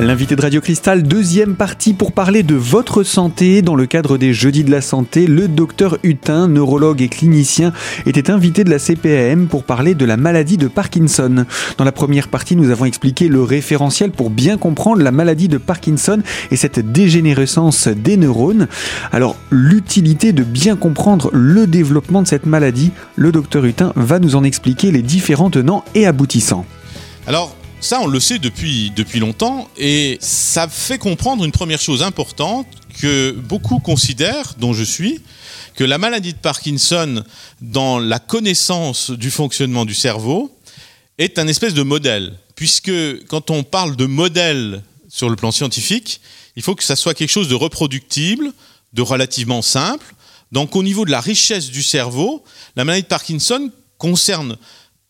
L'invité 0.00 0.36
de 0.36 0.42
Radio 0.42 0.60
Cristal, 0.60 1.02
deuxième 1.02 1.56
partie 1.56 1.92
pour 1.92 2.12
parler 2.12 2.44
de 2.44 2.54
votre 2.54 3.02
santé. 3.02 3.62
Dans 3.62 3.74
le 3.74 3.84
cadre 3.86 4.16
des 4.16 4.32
Jeudis 4.32 4.62
de 4.62 4.70
la 4.70 4.80
Santé, 4.80 5.26
le 5.26 5.48
docteur 5.48 5.98
Hutin, 6.04 6.46
neurologue 6.46 7.02
et 7.02 7.08
clinicien, 7.08 7.72
était 8.06 8.30
invité 8.30 8.62
de 8.62 8.70
la 8.70 8.78
CPAM 8.78 9.48
pour 9.48 9.64
parler 9.64 9.96
de 9.96 10.04
la 10.04 10.16
maladie 10.16 10.56
de 10.56 10.68
Parkinson. 10.68 11.44
Dans 11.78 11.84
la 11.84 11.90
première 11.90 12.28
partie, 12.28 12.54
nous 12.54 12.70
avons 12.70 12.84
expliqué 12.84 13.26
le 13.26 13.42
référentiel 13.42 14.12
pour 14.12 14.30
bien 14.30 14.56
comprendre 14.56 15.02
la 15.02 15.10
maladie 15.10 15.48
de 15.48 15.58
Parkinson 15.58 16.22
et 16.52 16.56
cette 16.56 16.78
dégénérescence 16.92 17.88
des 17.88 18.16
neurones. 18.16 18.68
Alors, 19.10 19.34
l'utilité 19.50 20.32
de 20.32 20.44
bien 20.44 20.76
comprendre 20.76 21.28
le 21.32 21.66
développement 21.66 22.22
de 22.22 22.28
cette 22.28 22.46
maladie, 22.46 22.92
le 23.16 23.32
docteur 23.32 23.64
Hutin 23.64 23.92
va 23.96 24.20
nous 24.20 24.36
en 24.36 24.44
expliquer 24.44 24.92
les 24.92 25.02
différents 25.02 25.50
tenants 25.50 25.84
et 25.96 26.06
aboutissants. 26.06 26.66
Alors, 27.26 27.57
ça, 27.80 28.00
on 28.00 28.06
le 28.06 28.20
sait 28.20 28.38
depuis, 28.38 28.90
depuis 28.90 29.20
longtemps 29.20 29.68
et 29.76 30.18
ça 30.20 30.68
fait 30.68 30.98
comprendre 30.98 31.44
une 31.44 31.52
première 31.52 31.80
chose 31.80 32.02
importante 32.02 32.66
que 33.00 33.30
beaucoup 33.30 33.78
considèrent, 33.78 34.54
dont 34.58 34.72
je 34.72 34.82
suis, 34.82 35.20
que 35.76 35.84
la 35.84 35.98
maladie 35.98 36.32
de 36.32 36.38
Parkinson, 36.38 37.22
dans 37.60 38.00
la 38.00 38.18
connaissance 38.18 39.10
du 39.10 39.30
fonctionnement 39.30 39.84
du 39.84 39.94
cerveau, 39.94 40.52
est 41.18 41.38
un 41.38 41.46
espèce 41.46 41.74
de 41.74 41.82
modèle. 41.82 42.36
Puisque 42.56 42.90
quand 43.26 43.50
on 43.50 43.62
parle 43.62 43.94
de 43.94 44.06
modèle 44.06 44.82
sur 45.08 45.30
le 45.30 45.36
plan 45.36 45.52
scientifique, 45.52 46.20
il 46.56 46.62
faut 46.62 46.74
que 46.74 46.82
ça 46.82 46.96
soit 46.96 47.14
quelque 47.14 47.30
chose 47.30 47.48
de 47.48 47.54
reproductible, 47.54 48.52
de 48.92 49.02
relativement 49.02 49.62
simple. 49.62 50.14
Donc 50.50 50.74
au 50.74 50.82
niveau 50.82 51.04
de 51.04 51.12
la 51.12 51.20
richesse 51.20 51.70
du 51.70 51.84
cerveau, 51.84 52.42
la 52.74 52.84
maladie 52.84 53.02
de 53.04 53.08
Parkinson 53.08 53.70
concerne 53.98 54.56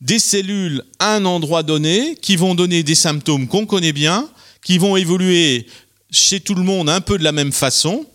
des 0.01 0.19
cellules 0.19 0.83
à 0.99 1.17
un 1.17 1.25
endroit 1.25 1.63
donné 1.63 2.17
qui 2.21 2.37
vont 2.37 2.55
donner 2.55 2.83
des 2.83 2.95
symptômes 2.95 3.49
qu'on 3.49 3.67
connaît 3.67 3.93
bien, 3.93 4.29
qui 4.63 4.79
vont 4.79 4.97
évoluer 4.97 5.67
chez 6.11 6.41
tout 6.41 6.55
le 6.55 6.63
monde 6.63 6.89
un 6.89 7.01
peu 7.01 7.19
de 7.19 7.25
la 7.25 7.33
même 7.33 7.53
façon. 7.53 8.07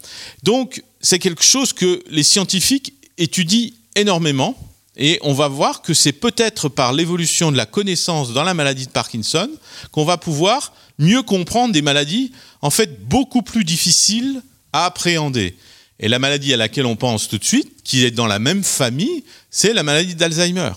Donc, 0.44 0.84
c'est 1.02 1.20
quelque 1.20 1.44
chose 1.44 1.74
que 1.74 2.02
les 2.10 2.24
scientifiques 2.24 2.94
étudient 3.18 3.70
énormément. 3.96 4.58
Et 4.96 5.20
on 5.24 5.34
va 5.34 5.48
voir 5.48 5.82
que 5.82 5.94
c'est 5.94 6.12
peut-être 6.12 6.70
par 6.70 6.94
l'évolution 6.94 7.52
de 7.52 7.58
la 7.58 7.66
connaissance 7.66 8.32
dans 8.32 8.44
la 8.44 8.54
maladie 8.54 8.86
de 8.86 8.92
Parkinson 8.92 9.50
qu'on 9.92 10.06
va 10.06 10.18
pouvoir 10.18 10.74
mieux 11.00 11.24
comprendre 11.24 11.74
des 11.74 11.82
maladies 11.82 12.32
en 12.62 12.70
fait 12.70 13.08
beaucoup 13.08 13.42
plus 13.42 13.64
difficiles 13.64 14.42
à 14.72 14.86
appréhender. 14.86 15.56
Et 16.00 16.08
la 16.08 16.20
maladie 16.20 16.54
à 16.54 16.58
laquelle 16.58 16.86
on 16.86 16.96
pense 16.96 17.28
tout 17.28 17.38
de 17.38 17.44
suite, 17.44 17.82
qui 17.84 18.04
est 18.04 18.12
dans 18.12 18.28
la 18.28 18.40
même 18.40 18.64
famille, 18.64 19.24
c'est 19.50 19.74
la 19.74 19.84
maladie 19.84 20.16
d'Alzheimer. 20.16 20.72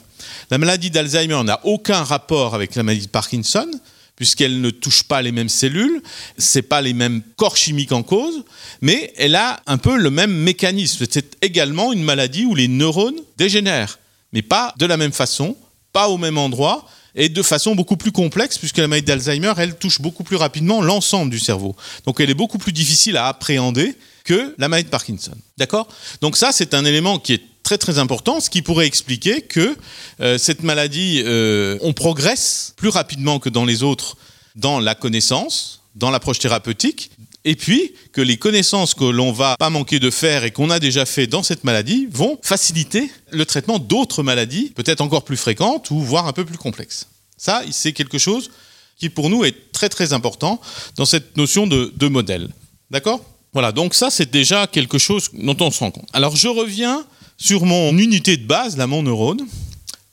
La 0.50 0.58
maladie 0.58 0.90
d'Alzheimer 0.90 1.42
n'a 1.44 1.61
aucun 1.64 2.02
rapport 2.02 2.54
avec 2.54 2.75
la 2.75 2.82
maladie 2.82 3.06
de 3.06 3.11
Parkinson, 3.11 3.68
puisqu'elle 4.16 4.61
ne 4.61 4.70
touche 4.70 5.02
pas 5.04 5.23
les 5.23 5.30
mêmes 5.30 5.49
cellules, 5.49 6.02
c'est 6.38 6.62
pas 6.62 6.80
les 6.80 6.94
mêmes 6.94 7.23
corps 7.37 7.56
chimiques 7.56 7.92
en 7.92 8.02
cause, 8.02 8.44
mais 8.80 9.12
elle 9.16 9.35
a 9.35 9.61
un 9.66 9.78
peu 9.78 9.96
le 9.96 10.11
même 10.11 10.32
mécanisme. 10.32 11.04
C'est 11.11 11.37
également 11.42 11.92
une 11.92 12.02
maladie 12.02 12.46
où 12.46 12.54
les 12.54 12.68
neurones 12.68 13.20
dégénèrent, 13.37 13.99
mais 14.32 14.42
pas 14.42 14.75
de 14.78 14.87
la 14.87 14.96
même 14.96 15.12
façon, 15.12 15.56
pas 15.92 16.08
au 16.08 16.16
même 16.16 16.38
endroit, 16.38 16.88
et 17.14 17.28
de 17.30 17.42
façon 17.42 17.75
beaucoup 17.75 17.96
plus 17.96 18.12
complexe, 18.12 18.58
puisque 18.58 18.76
la 18.78 18.88
maladie 18.88 19.06
d'Alzheimer, 19.06 19.52
elle 19.56 19.76
touche 19.76 20.00
beaucoup 20.00 20.25
plus 20.25 20.37
rapidement 20.37 20.82
l'ensemble 20.82 21.30
du 21.30 21.38
cerveau. 21.38 21.75
Donc 22.04 22.20
elle 22.20 22.30
est 22.30 22.35
beaucoup 22.35 22.58
plus 22.58 22.73
difficile 22.73 23.16
à 23.16 23.28
appréhender 23.28 23.96
que 24.25 24.54
la 24.58 24.68
maladie 24.68 24.87
de 24.87 24.90
Parkinson. 24.90 25.32
D'accord? 25.56 25.88
Donc 26.20 26.37
ça, 26.37 26.52
c'est 26.52 26.75
un 26.75 26.85
élément 26.85 27.18
qui 27.18 27.35
est 27.35 27.42
très 27.66 27.78
très 27.78 27.99
important, 27.99 28.38
ce 28.38 28.49
qui 28.49 28.62
pourrait 28.62 28.87
expliquer 28.87 29.42
que 29.42 29.76
euh, 30.20 30.38
cette 30.38 30.62
maladie, 30.62 31.20
euh, 31.25 31.76
on 31.82 31.92
progresse 31.92 32.73
plus 32.76 32.90
rapidement 32.90 33.40
que 33.40 33.49
dans 33.49 33.64
les 33.64 33.82
autres 33.82 34.16
dans 34.54 34.78
la 34.78 34.94
connaissance, 34.94 35.82
dans 35.96 36.11
l'approche 36.12 36.38
thérapeutique, 36.38 37.11
et 37.44 37.56
puis 37.56 37.92
que 38.12 38.20
les 38.20 38.37
connaissances 38.37 38.94
que 38.94 39.04
l'on 39.04 39.32
va 39.32 39.56
pas 39.58 39.68
manquer 39.68 39.99
de 39.99 40.11
faire 40.11 40.44
et 40.44 40.52
qu'on 40.52 40.70
a 40.70 40.78
déjà 40.78 41.04
fait 41.06 41.26
dans 41.26 41.42
cette 41.42 41.64
maladie 41.64 42.06
vont 42.08 42.38
faciliter 42.40 43.11
le 43.32 43.44
traitement 43.44 43.80
d'autres 43.80 44.23
maladies, 44.23 44.70
peut-être 44.70 45.00
encore 45.00 45.25
plus 45.25 45.37
fréquentes 45.37 45.90
ou 45.90 45.99
voire 45.99 46.28
un 46.28 46.32
peu 46.32 46.44
plus 46.44 46.58
complexes. 46.58 47.08
Ça, 47.37 47.62
c'est 47.73 47.92
quelque 47.92 48.18
chose 48.18 48.50
qui 48.96 49.11
pour 49.11 49.28
nous 49.28 49.44
est 49.44 49.73
très 49.73 49.88
très 49.88 50.12
important 50.12 50.61
dans 50.94 51.04
cette 51.04 51.37
notion 51.37 51.66
de, 51.66 51.92
de 51.96 52.06
modèle. 52.06 52.49
D'accord? 52.92 53.20
Voilà, 53.52 53.73
donc 53.73 53.94
ça 53.94 54.11
c'est 54.11 54.30
déjà 54.30 54.68
quelque 54.68 54.99
chose 54.99 55.30
dont 55.32 55.56
on 55.61 55.73
se 55.73 55.80
rend 55.80 55.90
compte. 55.90 56.08
Alors 56.12 56.37
je 56.37 56.46
reviens 56.46 57.04
sur 57.38 57.64
mon 57.64 57.96
unité 57.98 58.36
de 58.36 58.46
base, 58.46 58.76
là 58.76 58.86
mon 58.86 59.02
neurone, 59.02 59.46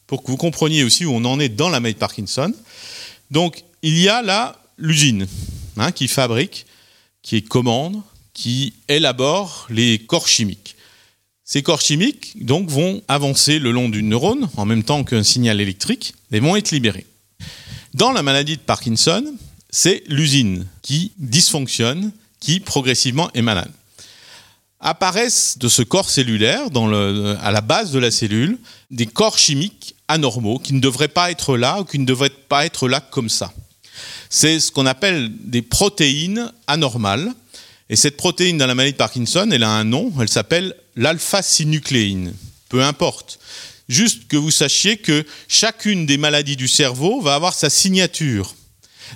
pour 0.07 0.23
que 0.23 0.31
vous 0.31 0.37
compreniez 0.37 0.83
aussi 0.83 1.05
où 1.05 1.13
on 1.13 1.25
en 1.25 1.39
est 1.39 1.49
dans 1.49 1.69
la 1.69 1.79
de 1.79 1.91
Parkinson. 1.93 2.53
Donc 3.31 3.63
il 3.81 3.97
y 3.99 4.09
a 4.09 4.21
là 4.21 4.59
l'usine 4.77 5.27
hein, 5.77 5.91
qui 5.91 6.07
fabrique 6.07 6.65
qui 7.23 7.41
commande, 7.41 8.01
qui 8.33 8.73
élabore 8.89 9.67
les 9.69 9.97
corps 9.97 10.27
chimiques. 10.27 10.75
Ces 11.45 11.63
corps 11.63 11.81
chimiques 11.81 12.45
donc 12.45 12.69
vont 12.69 13.01
avancer 13.07 13.59
le 13.59 13.71
long 13.71 13.89
du 13.89 14.03
neurone 14.03 14.49
en 14.55 14.65
même 14.65 14.83
temps 14.83 15.03
qu'un 15.03 15.23
signal 15.23 15.59
électrique 15.59 16.13
et 16.31 16.39
vont 16.39 16.55
être 16.55 16.71
libérés. 16.71 17.05
Dans 17.93 18.11
la 18.11 18.23
maladie 18.23 18.57
de 18.57 18.61
Parkinson, 18.61 19.23
c'est 19.69 20.03
l'usine 20.07 20.67
qui 20.81 21.11
dysfonctionne, 21.17 22.11
qui 22.39 22.59
progressivement 22.59 23.31
est 23.33 23.41
malade. 23.41 23.71
Apparaissent 24.83 25.57
de 25.57 25.69
ce 25.69 25.81
corps 25.81 26.09
cellulaire, 26.09 26.61
à 27.41 27.51
la 27.51 27.61
base 27.61 27.91
de 27.91 27.99
la 27.99 28.11
cellule, 28.11 28.59
des 28.91 29.07
corps 29.07 29.37
chimiques 29.37 29.95
anormaux 30.07 30.59
qui 30.59 30.73
ne 30.73 30.79
devraient 30.79 31.07
pas 31.07 31.31
être 31.31 31.57
là 31.57 31.79
ou 31.81 31.85
qui 31.85 31.97
ne 31.97 32.05
devraient 32.05 32.29
pas 32.29 32.65
être 32.65 32.87
là 32.87 32.99
comme 32.99 33.29
ça 33.29 33.51
c'est 34.35 34.59
ce 34.59 34.71
qu'on 34.71 34.87
appelle 34.87 35.29
des 35.31 35.61
protéines 35.61 36.51
anormales. 36.65 37.31
Et 37.87 37.95
cette 37.95 38.17
protéine 38.17 38.57
dans 38.57 38.65
la 38.65 38.73
maladie 38.73 38.93
de 38.93 38.97
Parkinson, 38.97 39.47
elle 39.51 39.61
a 39.61 39.69
un 39.69 39.83
nom, 39.83 40.11
elle 40.19 40.27
s'appelle 40.27 40.73
l'alpha-synucléine. 40.95 42.33
Peu 42.67 42.81
importe. 42.81 43.37
Juste 43.87 44.27
que 44.27 44.35
vous 44.35 44.49
sachiez 44.49 44.97
que 44.97 45.23
chacune 45.47 46.07
des 46.07 46.17
maladies 46.17 46.55
du 46.55 46.67
cerveau 46.67 47.21
va 47.21 47.35
avoir 47.35 47.53
sa 47.53 47.69
signature. 47.69 48.55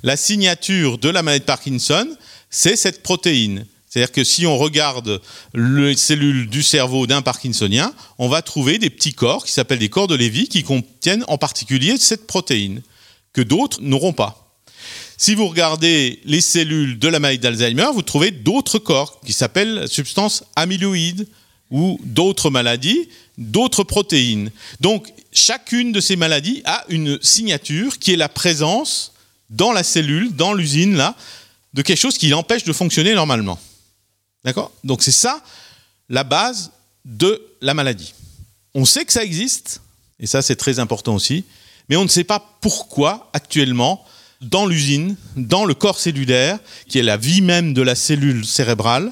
La 0.04 0.18
signature 0.18 1.00
de 1.00 1.10
la 1.10 1.24
maladie 1.24 1.42
de 1.42 1.46
Parkinson, 1.46 2.08
c'est 2.52 2.76
cette 2.76 3.02
protéine. 3.02 3.66
C'est-à-dire 3.98 4.14
que 4.14 4.24
si 4.24 4.46
on 4.46 4.60
regarde 4.60 5.22
les 5.56 5.98
cellules 5.98 6.48
du 6.48 6.62
cerveau 6.62 7.08
d'un 7.08 7.24
Parkinsonien, 7.24 7.92
on 8.20 8.30
va 8.30 8.44
trouver 8.44 8.78
des 8.78 8.92
petits 8.92 9.16
corps 9.16 9.44
qui 9.44 9.52
s'appellent 9.52 9.80
des 9.80 9.90
corps 9.90 10.06
de 10.06 10.14
Lévy 10.14 10.48
qui 10.48 10.62
contiennent 10.62 11.26
en 11.28 11.40
particulier 11.40 11.98
cette 11.98 12.28
protéine, 12.28 12.84
que 13.34 13.42
d'autres 13.42 13.82
n'auront 13.82 14.14
pas. 14.14 14.56
Si 15.18 15.34
vous 15.34 15.48
regardez 15.48 16.20
les 16.26 16.42
cellules 16.42 17.00
de 17.00 17.08
la 17.08 17.18
maladie 17.18 17.40
d'Alzheimer, 17.40 17.88
vous 17.92 18.04
trouvez 18.04 18.30
d'autres 18.30 18.78
corps 18.78 19.20
qui 19.26 19.34
s'appellent 19.34 19.88
substances 19.88 20.44
amyloïdes 20.56 21.28
ou 21.72 22.00
d'autres 22.04 22.52
maladies, 22.52 23.10
d'autres 23.40 23.84
protéines. 23.84 24.52
Donc, 24.80 25.12
chacune 25.34 25.92
de 25.92 26.02
ces 26.02 26.18
maladies 26.18 26.62
a 26.66 26.86
une 26.90 27.18
signature 27.24 27.98
qui 27.98 28.14
est 28.14 28.16
la 28.16 28.30
présence 28.30 29.14
dans 29.50 29.72
la 29.72 29.82
cellule, 29.82 30.36
dans 30.36 30.54
l'usine, 30.54 30.96
là, 30.96 31.16
de 31.74 31.82
quelque 31.82 31.98
chose 31.98 32.20
qui 32.20 32.28
l'empêche 32.28 32.64
de 32.64 32.74
fonctionner 32.74 33.16
normalement. 33.16 33.58
D'accord? 34.48 34.72
Donc, 34.86 35.04
c'est 35.04 35.12
ça 35.12 35.44
la 36.08 36.24
base 36.24 36.72
de 37.04 37.46
la 37.60 37.74
maladie. 37.74 38.14
On 38.74 38.86
sait 38.86 39.04
que 39.04 39.12
ça 39.12 39.22
existe, 39.22 39.82
et 40.22 40.26
ça 40.26 40.42
c'est 40.42 40.56
très 40.56 40.80
important 40.80 41.16
aussi, 41.16 41.44
mais 41.90 41.98
on 41.98 42.06
ne 42.06 42.10
sait 42.10 42.24
pas 42.24 42.58
pourquoi 42.62 43.30
actuellement 43.34 44.06
dans 44.40 44.66
l'usine, 44.66 45.18
dans 45.36 45.66
le 45.66 45.74
corps 45.74 46.00
cellulaire, 46.00 46.60
qui 46.88 46.98
est 46.98 47.04
la 47.04 47.18
vie 47.18 47.42
même 47.42 47.74
de 47.74 47.82
la 47.82 47.94
cellule 47.94 48.46
cérébrale. 48.46 49.12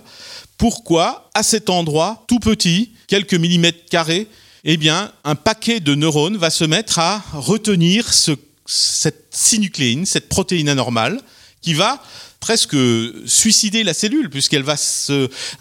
Pourquoi, 0.58 1.30
à 1.34 1.44
cet 1.44 1.70
endroit, 1.70 2.24
tout 2.30 2.40
petit, 2.40 2.94
quelques 3.08 3.34
millimètres 3.34 3.90
carrés, 3.90 4.30
eh 4.64 4.78
bien, 4.78 5.12
un 5.26 5.36
paquet 5.36 5.82
de 5.82 5.96
neurones 5.96 6.38
va 6.38 6.50
se 6.50 6.64
mettre 6.64 6.98
à 7.00 7.22
retenir 7.34 8.14
cette 8.14 9.26
synucléine, 9.32 10.06
cette 10.06 10.30
protéine 10.30 10.70
anormale, 10.70 11.20
qui 11.62 11.74
va 11.74 12.02
presque 12.46 12.78
suicider 13.26 13.84
la 13.84 13.96
cellule, 13.96 14.30
puisqu'elle 14.30 14.62
va, 14.62 14.76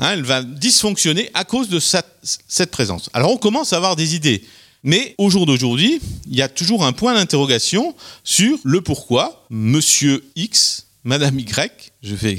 hein, 0.01 0.21
va 0.21 0.43
dysfonctionner 0.43 1.31
à 1.33 1.45
cause 1.45 1.71
de 1.71 1.81
cette 1.81 2.71
présence. 2.71 3.09
Alors 3.15 3.33
on 3.33 3.39
commence 3.39 3.73
à 3.73 3.77
avoir 3.77 3.97
des 3.97 4.15
idées. 4.15 4.45
Mais 4.83 5.15
au 5.17 5.31
jour 5.31 5.47
d'aujourd'hui, 5.47 5.99
il 6.27 6.37
y 6.37 6.43
a 6.43 6.49
toujours 6.51 6.85
un 6.85 6.93
point 6.93 7.15
d'interrogation 7.15 7.97
sur 8.23 8.59
le 8.65 8.83
pourquoi 8.83 9.47
Monsieur 9.49 10.27
X, 10.37 10.85
Madame 11.05 11.39
Y, 11.39 11.93
je 12.03 12.15
fais 12.15 12.37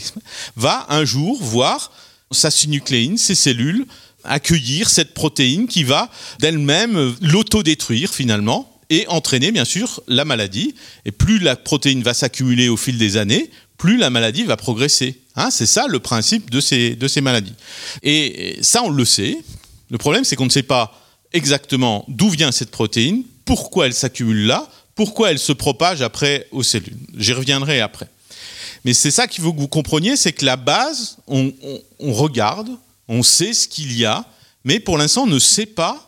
va 0.56 0.86
un 0.90 1.06
jour 1.06 1.42
voir 1.42 1.92
sa 2.30 2.52
synucléine, 2.52 3.18
ses 3.18 3.34
cellules, 3.34 3.88
accueillir 4.24 4.92
cette 4.92 5.16
protéine 5.16 5.66
qui 5.66 5.84
va 5.84 6.12
d'elle-même 6.38 7.16
l'autodétruire 7.20 8.14
finalement 8.14 8.72
et 8.92 9.08
entraîner 9.08 9.52
bien 9.52 9.66
sûr 9.66 10.02
la 10.08 10.24
maladie. 10.24 10.76
Et 11.06 11.12
plus 11.12 11.40
la 11.40 11.56
protéine 11.56 12.04
va 12.04 12.14
s'accumuler 12.14 12.70
au 12.70 12.78
fil 12.78 13.00
des 13.00 13.18
années, 13.18 13.50
plus 13.78 13.98
la 13.98 14.10
maladie 14.10 14.44
va 14.44 14.58
progresser. 14.58 15.20
Hein, 15.36 15.50
c'est 15.52 15.66
ça 15.66 15.88
le 15.88 16.00
principe 16.00 16.50
de 16.50 16.60
ces, 16.60 16.96
de 16.96 17.08
ces 17.08 17.22
maladies. 17.22 17.56
Et 18.04 18.58
ça, 18.62 18.84
on 18.84 18.90
le 18.90 19.06
sait. 19.06 19.38
Le 19.90 19.98
problème, 19.98 20.24
c'est 20.24 20.36
qu'on 20.36 20.46
ne 20.46 20.52
sait 20.52 20.64
pas 20.64 21.00
exactement 21.34 22.06
d'où 22.08 22.30
vient 22.30 22.52
cette 22.52 22.72
protéine, 22.72 23.24
pourquoi 23.44 23.86
elle 23.88 23.94
s'accumule 23.94 24.48
là, 24.48 24.68
pourquoi 24.96 25.32
elle 25.32 25.40
se 25.40 25.52
propage 25.52 26.02
après 26.02 26.48
aux 26.52 26.64
cellules. 26.64 26.98
J'y 27.18 27.34
reviendrai 27.34 27.82
après. 27.82 28.08
Mais 28.86 28.94
c'est 28.94 29.12
ça 29.12 29.28
qu'il 29.28 29.44
faut 29.44 29.52
que 29.52 29.60
vous 29.60 29.68
compreniez, 29.68 30.16
c'est 30.16 30.32
que 30.32 30.46
la 30.46 30.56
base, 30.56 31.18
on, 31.28 31.52
regarde, 32.00 32.70
on 33.08 33.24
sait 33.24 33.54
ce 33.54 33.68
qu'il 33.68 33.98
y 33.98 34.06
a, 34.06 34.26
mais 34.64 34.80
pour 34.80 34.98
l'instant, 34.98 35.24
on 35.24 35.28
ne 35.28 35.40
sait 35.40 35.66
pas 35.66 36.05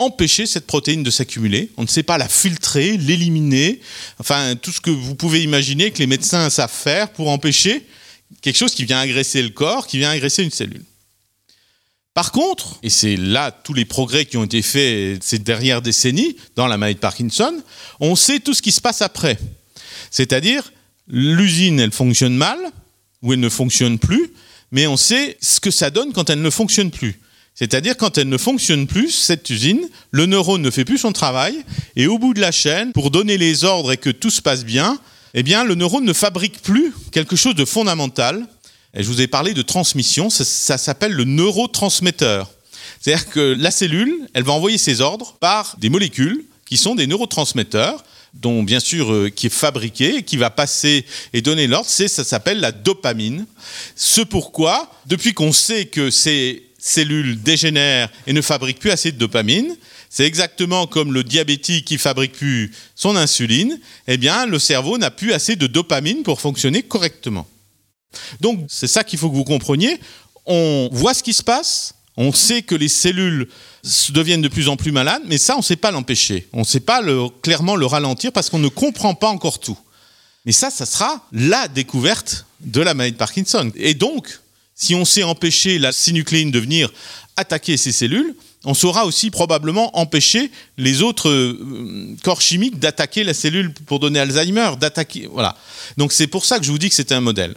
empêcher 0.00 0.46
cette 0.46 0.66
protéine 0.66 1.02
de 1.02 1.10
s'accumuler, 1.10 1.70
on 1.76 1.82
ne 1.82 1.88
sait 1.88 2.02
pas 2.02 2.18
la 2.18 2.28
filtrer, 2.28 2.96
l'éliminer, 2.96 3.80
enfin 4.18 4.56
tout 4.56 4.72
ce 4.72 4.80
que 4.80 4.90
vous 4.90 5.14
pouvez 5.14 5.42
imaginer 5.42 5.90
que 5.90 5.98
les 5.98 6.06
médecins 6.06 6.48
savent 6.48 6.72
faire 6.72 7.10
pour 7.12 7.28
empêcher 7.28 7.86
quelque 8.40 8.56
chose 8.56 8.74
qui 8.74 8.86
vient 8.86 8.98
agresser 8.98 9.42
le 9.42 9.50
corps, 9.50 9.86
qui 9.86 9.98
vient 9.98 10.10
agresser 10.10 10.42
une 10.42 10.50
cellule. 10.50 10.84
Par 12.14 12.32
contre, 12.32 12.78
et 12.82 12.90
c'est 12.90 13.16
là 13.16 13.50
tous 13.50 13.74
les 13.74 13.84
progrès 13.84 14.24
qui 14.24 14.38
ont 14.38 14.44
été 14.44 14.62
faits 14.62 15.22
ces 15.22 15.38
dernières 15.38 15.82
décennies 15.82 16.34
dans 16.56 16.66
la 16.66 16.78
maladie 16.78 16.96
de 16.96 17.00
Parkinson, 17.00 17.62
on 18.00 18.16
sait 18.16 18.40
tout 18.40 18.54
ce 18.54 18.62
qui 18.62 18.72
se 18.72 18.80
passe 18.80 19.02
après. 19.02 19.38
C'est-à-dire, 20.10 20.72
l'usine, 21.08 21.78
elle 21.78 21.92
fonctionne 21.92 22.34
mal, 22.34 22.58
ou 23.22 23.34
elle 23.34 23.40
ne 23.40 23.50
fonctionne 23.50 23.98
plus, 23.98 24.32
mais 24.72 24.86
on 24.86 24.96
sait 24.96 25.36
ce 25.42 25.60
que 25.60 25.70
ça 25.70 25.90
donne 25.90 26.12
quand 26.12 26.30
elle 26.30 26.40
ne 26.40 26.50
fonctionne 26.50 26.90
plus. 26.90 27.20
C'est-à-dire 27.60 27.98
quand 27.98 28.16
elle 28.16 28.30
ne 28.30 28.38
fonctionne 28.38 28.86
plus, 28.86 29.10
cette 29.10 29.50
usine, 29.50 29.86
le 30.12 30.24
neurone 30.24 30.62
ne 30.62 30.70
fait 30.70 30.86
plus 30.86 30.96
son 30.96 31.12
travail, 31.12 31.62
et 31.94 32.06
au 32.06 32.18
bout 32.18 32.32
de 32.32 32.40
la 32.40 32.52
chaîne, 32.52 32.92
pour 32.92 33.10
donner 33.10 33.36
les 33.36 33.64
ordres 33.64 33.92
et 33.92 33.98
que 33.98 34.08
tout 34.08 34.30
se 34.30 34.40
passe 34.40 34.64
bien, 34.64 34.98
eh 35.34 35.42
bien, 35.42 35.62
le 35.64 35.74
neurone 35.74 36.06
ne 36.06 36.14
fabrique 36.14 36.62
plus 36.62 36.94
quelque 37.12 37.36
chose 37.36 37.54
de 37.54 37.66
fondamental, 37.66 38.46
je 38.94 39.06
vous 39.06 39.20
ai 39.20 39.26
parlé 39.26 39.52
de 39.52 39.60
transmission, 39.60 40.30
ça, 40.30 40.78
s'appelle 40.78 41.12
le 41.12 41.24
neurotransmetteur. 41.24 42.50
C'est-à-dire 42.98 43.28
que 43.28 43.54
la 43.58 43.70
cellule, 43.70 44.26
elle 44.32 44.44
va 44.44 44.52
envoyer 44.54 44.78
ses 44.78 45.02
ordres 45.02 45.36
par 45.38 45.76
des 45.78 45.90
molécules 45.90 46.46
qui 46.64 46.78
sont 46.78 46.94
des 46.94 47.06
neurotransmetteurs, 47.06 48.02
dont 48.32 48.62
bien 48.62 48.80
sûr 48.80 49.12
euh, 49.12 49.28
qui 49.28 49.48
est 49.48 49.50
fabriqué, 49.50 50.22
qui 50.22 50.36
va 50.36 50.50
passer 50.50 51.04
et 51.32 51.42
donner 51.42 51.66
l'ordre, 51.66 51.88
c'est 51.90 52.08
ça 52.08 52.24
s'appelle 52.24 52.60
la 52.60 52.72
dopamine. 52.72 53.44
Ce 53.96 54.20
pourquoi, 54.20 54.90
depuis 55.06 55.34
qu'on 55.34 55.52
sait 55.52 55.86
que 55.86 56.10
ces 56.10 56.69
cellules 56.80 57.40
dégénèrent 57.42 58.10
et 58.26 58.32
ne 58.32 58.42
fabriquent 58.42 58.80
plus 58.80 58.90
assez 58.90 59.12
de 59.12 59.18
dopamine, 59.18 59.76
c'est 60.08 60.24
exactement 60.24 60.86
comme 60.86 61.12
le 61.12 61.22
diabétique 61.22 61.84
qui 61.84 61.98
fabrique 61.98 62.32
plus 62.32 62.72
son 62.94 63.16
insuline, 63.16 63.78
eh 64.08 64.16
bien 64.16 64.46
le 64.46 64.58
cerveau 64.58 64.98
n'a 64.98 65.10
plus 65.10 65.32
assez 65.32 65.56
de 65.56 65.66
dopamine 65.66 66.22
pour 66.22 66.40
fonctionner 66.40 66.82
correctement. 66.82 67.46
Donc 68.40 68.64
c'est 68.68 68.88
ça 68.88 69.04
qu'il 69.04 69.18
faut 69.18 69.30
que 69.30 69.36
vous 69.36 69.44
compreniez. 69.44 70.00
On 70.46 70.88
voit 70.92 71.14
ce 71.14 71.22
qui 71.22 71.32
se 71.32 71.44
passe, 71.44 71.94
on 72.16 72.32
sait 72.32 72.62
que 72.62 72.74
les 72.74 72.88
cellules 72.88 73.48
deviennent 74.10 74.42
de 74.42 74.48
plus 74.48 74.68
en 74.68 74.76
plus 74.76 74.92
malades, 74.92 75.22
mais 75.26 75.38
ça, 75.38 75.54
on 75.54 75.58
ne 75.58 75.64
sait 75.64 75.76
pas 75.76 75.90
l'empêcher. 75.90 76.48
On 76.52 76.60
ne 76.60 76.64
sait 76.64 76.80
pas 76.80 77.02
clairement 77.42 77.76
le 77.76 77.86
ralentir 77.86 78.32
parce 78.32 78.50
qu'on 78.50 78.58
ne 78.58 78.68
comprend 78.68 79.14
pas 79.14 79.28
encore 79.28 79.60
tout. 79.60 79.78
Mais 80.44 80.52
ça, 80.52 80.70
ça 80.70 80.86
sera 80.86 81.24
la 81.32 81.68
découverte 81.68 82.46
de 82.60 82.80
la 82.80 82.94
maladie 82.94 83.12
de 83.12 83.18
Parkinson. 83.18 83.70
Et 83.76 83.94
donc, 83.94 84.40
si 84.80 84.94
on 84.94 85.04
sait 85.04 85.22
empêcher 85.22 85.78
la 85.78 85.92
synucléine 85.92 86.50
de 86.50 86.58
venir 86.58 86.90
attaquer 87.36 87.76
ces 87.76 87.92
cellules, 87.92 88.34
on 88.64 88.72
saura 88.72 89.04
aussi 89.04 89.30
probablement 89.30 89.98
empêcher 89.98 90.50
les 90.78 91.02
autres 91.02 91.28
euh, 91.28 92.16
corps 92.24 92.40
chimiques 92.40 92.78
d'attaquer 92.78 93.22
la 93.22 93.34
cellule 93.34 93.74
pour 93.74 94.00
donner 94.00 94.18
Alzheimer, 94.20 94.70
d'attaquer. 94.80 95.28
Voilà. 95.30 95.54
Donc 95.98 96.12
c'est 96.12 96.26
pour 96.26 96.46
ça 96.46 96.58
que 96.58 96.64
je 96.64 96.70
vous 96.70 96.78
dis 96.78 96.88
que 96.88 96.94
c'est 96.94 97.12
un 97.12 97.20
modèle. 97.20 97.54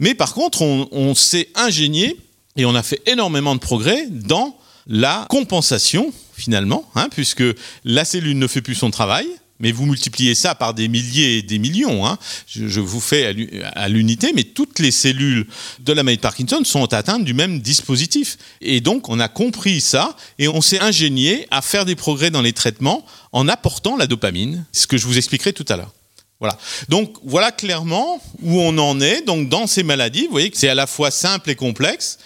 Mais 0.00 0.14
par 0.14 0.34
contre, 0.34 0.62
on, 0.62 1.14
s'est 1.14 1.48
ingénié 1.54 2.16
et 2.56 2.64
on 2.64 2.74
a 2.74 2.82
fait 2.82 3.02
énormément 3.06 3.54
de 3.54 3.60
progrès 3.60 4.08
dans 4.10 4.56
la 4.88 5.26
compensation 5.28 6.12
finalement, 6.34 6.88
hein, 6.96 7.08
puisque 7.10 7.44
la 7.84 8.04
cellule 8.04 8.38
ne 8.38 8.46
fait 8.48 8.62
plus 8.62 8.74
son 8.74 8.90
travail, 8.90 9.28
mais 9.60 9.72
vous 9.72 9.86
multipliez 9.86 10.34
ça 10.34 10.54
par 10.54 10.74
des 10.74 10.88
milliers 10.88 11.38
et 11.38 11.42
des 11.42 11.58
millions. 11.58 12.06
Hein. 12.06 12.18
Je, 12.46 12.80
vous 12.80 13.00
fais 13.00 13.34
à 13.74 13.88
l'unité, 13.88 14.32
mais 14.34 14.44
toutes 14.44 14.78
les 14.78 14.90
cellules 14.90 15.46
de 15.80 15.92
la 15.92 16.02
maladie 16.02 16.18
de 16.18 16.22
Parkinson 16.22 16.60
sont 16.64 16.92
atteintes 16.92 17.24
du 17.24 17.34
même 17.34 17.60
dispositif. 17.60 18.38
Et 18.60 18.80
donc, 18.80 19.08
on 19.08 19.20
a 19.20 19.28
compris 19.28 19.80
ça 19.80 20.16
et 20.38 20.48
on 20.48 20.60
s'est 20.60 20.80
ingénié 20.80 21.46
à 21.50 21.62
faire 21.62 21.84
des 21.84 21.96
progrès 21.96 22.30
dans 22.30 22.42
les 22.42 22.52
traitements 22.52 23.04
en 23.32 23.48
apportant 23.48 23.96
la 23.96 24.06
dopamine, 24.06 24.64
ce 24.72 24.86
que 24.86 24.96
je 24.96 25.06
vous 25.06 25.18
expliquerai 25.18 25.52
tout 25.52 25.66
à 25.68 25.76
l'heure. 25.76 25.92
Voilà. 26.40 26.56
Donc 26.88 27.16
voilà 27.24 27.50
clairement 27.50 28.22
où 28.42 28.60
on 28.60 28.78
en 28.78 29.00
est. 29.00 29.22
Donc 29.22 29.48
dans 29.48 29.66
ces 29.66 29.82
maladies, 29.82 30.26
vous 30.26 30.32
voyez 30.32 30.50
que 30.50 30.56
c'est 30.56 30.68
à 30.68 30.74
la 30.74 30.86
fois 30.86 31.10
simple 31.10 31.50
et 31.50 31.56
complexe, 31.56 32.18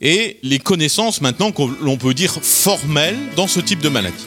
et 0.00 0.38
les 0.42 0.58
connaissances 0.58 1.20
maintenant 1.20 1.50
que 1.50 1.62
l'on 1.82 1.96
peut 1.96 2.14
dire 2.14 2.32
formelles 2.42 3.18
dans 3.36 3.48
ce 3.48 3.60
type 3.60 3.80
de 3.80 3.88
maladie. 3.88 4.24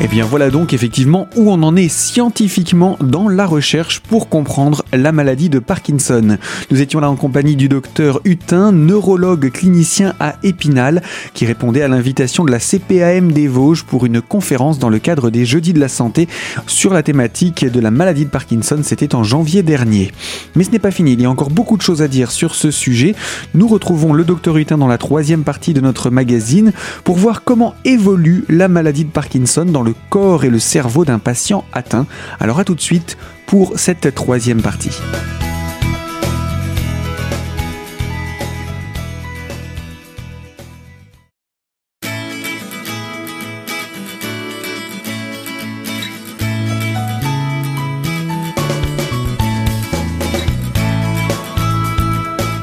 Et 0.00 0.06
eh 0.06 0.08
bien 0.08 0.24
voilà 0.24 0.50
donc 0.50 0.72
effectivement 0.72 1.28
où 1.36 1.52
on 1.52 1.62
en 1.62 1.76
est 1.76 1.88
scientifiquement 1.88 2.96
dans 3.00 3.28
la 3.28 3.46
recherche 3.46 4.00
pour 4.00 4.28
comprendre 4.28 4.84
la 4.92 5.12
maladie 5.12 5.48
de 5.48 5.60
Parkinson. 5.60 6.38
Nous 6.72 6.80
étions 6.80 6.98
là 6.98 7.08
en 7.08 7.14
compagnie 7.14 7.54
du 7.54 7.68
docteur 7.68 8.20
Hutin, 8.24 8.72
neurologue 8.72 9.52
clinicien 9.52 10.14
à 10.18 10.34
Épinal, 10.42 11.02
qui 11.34 11.46
répondait 11.46 11.82
à 11.82 11.88
l'invitation 11.88 12.44
de 12.44 12.50
la 12.50 12.58
CPAM 12.58 13.30
des 13.30 13.46
Vosges 13.46 13.84
pour 13.84 14.04
une 14.04 14.20
conférence 14.20 14.80
dans 14.80 14.88
le 14.88 14.98
cadre 14.98 15.30
des 15.30 15.44
Jeudis 15.44 15.72
de 15.72 15.78
la 15.78 15.88
Santé 15.88 16.26
sur 16.66 16.92
la 16.92 17.04
thématique 17.04 17.64
de 17.64 17.78
la 17.78 17.92
maladie 17.92 18.24
de 18.24 18.30
Parkinson. 18.30 18.80
C'était 18.82 19.14
en 19.14 19.22
janvier 19.22 19.62
dernier. 19.62 20.10
Mais 20.56 20.64
ce 20.64 20.70
n'est 20.70 20.80
pas 20.80 20.90
fini, 20.90 21.12
il 21.12 21.20
y 21.20 21.26
a 21.26 21.30
encore 21.30 21.50
beaucoup 21.50 21.76
de 21.76 21.82
choses 21.82 22.02
à 22.02 22.08
dire 22.08 22.32
sur 22.32 22.56
ce 22.56 22.72
sujet. 22.72 23.14
Nous 23.54 23.68
retrouvons 23.68 24.14
le 24.14 24.24
docteur 24.24 24.56
Hutin 24.56 24.78
dans 24.78 24.88
la 24.88 24.98
troisième 24.98 25.44
partie 25.44 25.74
de 25.74 25.80
notre 25.80 26.10
magazine 26.10 26.72
pour 27.04 27.18
voir 27.18 27.44
comment 27.44 27.76
évolue 27.84 28.44
la 28.48 28.66
maladie 28.66 29.04
de 29.04 29.10
Parkinson 29.10 29.64
dans 29.64 29.81
le 29.82 29.94
corps 30.10 30.44
et 30.44 30.50
le 30.50 30.58
cerveau 30.58 31.04
d'un 31.04 31.18
patient 31.18 31.64
atteint. 31.72 32.06
Alors 32.40 32.58
à 32.58 32.64
tout 32.64 32.74
de 32.74 32.80
suite 32.80 33.16
pour 33.46 33.78
cette 33.78 34.14
troisième 34.14 34.62
partie. 34.62 34.98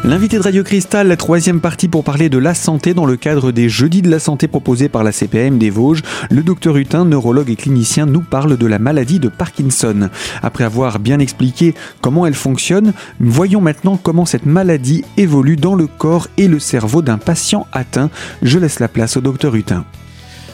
L'invité 0.10 0.40
de 0.40 0.42
Radio 0.42 0.64
Cristal, 0.64 1.08
la 1.08 1.18
troisième 1.18 1.62
partie 1.62 1.88
pour 1.88 2.04
parler 2.04 2.30
de 2.30 2.40
la 2.40 2.56
santé 2.56 2.96
dans 2.96 3.06
le 3.06 3.16
cadre 3.16 3.52
des 3.52 3.70
Jeudis 3.70 4.02
de 4.02 4.10
la 4.10 4.18
santé 4.18 4.48
proposés 4.48 4.90
par 4.90 5.04
la 5.04 5.12
CPM 5.12 5.60
des 5.60 5.70
Vosges. 5.70 6.02
Le 6.32 6.42
docteur 6.42 6.78
Hutin, 6.78 7.06
neurologue 7.06 7.52
et 7.52 7.56
clinicien, 7.56 8.08
nous 8.08 8.22
parle 8.22 8.58
de 8.58 8.66
la 8.66 8.80
maladie 8.80 9.20
de 9.20 9.30
Parkinson. 9.30 10.10
Après 10.42 10.64
avoir 10.64 10.98
bien 10.98 11.20
expliqué 11.20 11.76
comment 12.02 12.26
elle 12.26 12.34
fonctionne, 12.34 12.94
voyons 13.20 13.62
maintenant 13.62 13.98
comment 14.02 14.26
cette 14.26 14.48
maladie 14.48 15.06
évolue 15.16 15.58
dans 15.58 15.76
le 15.76 15.86
corps 15.86 16.28
et 16.38 16.48
le 16.48 16.58
cerveau 16.58 17.04
d'un 17.04 17.20
patient 17.20 17.68
atteint. 17.72 18.10
Je 18.42 18.58
laisse 18.58 18.80
la 18.80 18.88
place 18.88 19.16
au 19.16 19.22
docteur 19.22 19.54
Hutin. 19.54 19.86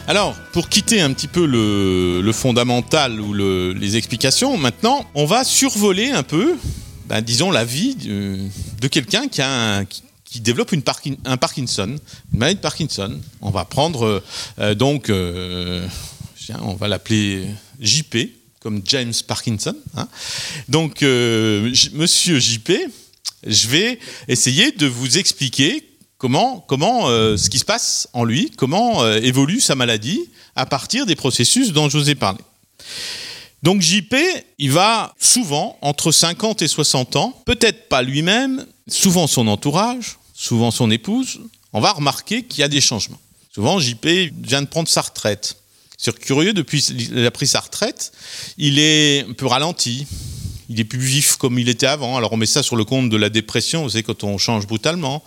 Alors, 0.06 0.34
pour 0.52 0.68
quitter 0.68 1.00
un 1.00 1.14
petit 1.14 1.28
peu 1.28 1.46
le, 1.46 2.32
fondamental 2.32 3.22
ou 3.22 3.32
les 3.32 3.96
explications, 3.96 4.58
maintenant, 4.58 5.06
on 5.14 5.24
va 5.24 5.44
survoler 5.44 6.10
un 6.10 6.24
peu 6.24 6.56
ben, 7.08 7.20
disons, 7.20 7.50
la 7.50 7.64
vie 7.64 7.94
de, 7.94 8.88
quelqu'un 8.88 9.28
qui, 9.28 9.42
qui, 10.24 10.40
développe 10.40 10.72
un 11.24 11.36
Parkinson, 11.36 11.96
une 12.32 12.38
maladie 12.38 12.56
de 12.56 12.60
Parkinson. 12.60 13.18
On 13.40 13.50
va 13.50 13.64
prendre 13.64 14.22
euh, 14.58 14.74
donc, 14.74 15.08
euh, 15.08 15.86
on 16.62 16.74
va 16.74 16.88
l'appeler 16.88 17.46
JP, 17.80 18.16
comme 18.60 18.82
James 18.86 19.12
Parkinson. 19.26 19.76
Hein. 19.96 20.08
Donc, 20.68 21.02
euh, 21.02 21.72
monsieur 21.92 22.40
JP, 22.40 22.72
je 23.46 23.68
vais 23.68 24.00
essayer 24.26 24.72
de 24.72 24.86
vous 24.86 25.18
expliquer 25.18 25.88
comment, 26.18 26.64
comment 26.66 27.06
ce 27.06 27.48
qui 27.48 27.60
se 27.60 27.64
passe 27.64 28.08
en 28.14 28.24
lui, 28.24 28.50
comment 28.56 29.06
évolue 29.14 29.60
sa 29.60 29.76
maladie 29.76 30.20
à 30.56 30.66
partir 30.66 31.06
des 31.06 31.14
processus 31.14 31.72
dont 31.72 31.88
je 31.88 31.98
vous 31.98 32.10
ai 32.10 32.16
parlé. 32.16 32.40
Donc 33.66 33.82
JP, 33.82 34.14
il 34.60 34.70
va 34.70 35.12
souvent, 35.18 35.76
entre 35.82 36.12
50 36.12 36.62
et 36.62 36.68
60 36.68 37.16
ans, 37.16 37.42
peut-être 37.46 37.88
pas 37.88 38.00
lui-même, 38.00 38.64
souvent 38.86 39.26
son 39.26 39.48
entourage, 39.48 40.18
souvent 40.34 40.70
son 40.70 40.88
épouse, 40.88 41.40
on 41.72 41.80
va 41.80 41.90
remarquer 41.90 42.44
qu'il 42.44 42.60
y 42.60 42.62
a 42.62 42.68
des 42.68 42.80
changements. 42.80 43.18
Souvent, 43.52 43.80
JP 43.80 44.06
vient 44.40 44.62
de 44.62 44.68
prendre 44.68 44.88
sa 44.88 45.00
retraite. 45.00 45.56
C'est 45.98 46.16
curieux, 46.16 46.52
depuis 46.52 46.80
qu'il 46.80 47.26
a 47.26 47.30
pris 47.32 47.48
sa 47.48 47.58
retraite, 47.58 48.12
il 48.56 48.78
est 48.78 49.24
un 49.28 49.32
peu 49.32 49.46
ralenti. 49.46 50.06
Il 50.68 50.78
est 50.78 50.84
plus 50.84 51.00
vif 51.00 51.34
comme 51.34 51.58
il 51.58 51.68
était 51.68 51.88
avant. 51.88 52.16
Alors 52.16 52.34
on 52.34 52.36
met 52.36 52.46
ça 52.46 52.62
sur 52.62 52.76
le 52.76 52.84
compte 52.84 53.10
de 53.10 53.16
la 53.16 53.30
dépression, 53.30 53.82
vous 53.82 53.90
savez, 53.90 54.04
quand 54.04 54.22
on 54.22 54.38
change 54.38 54.68
brutalement. 54.68 55.24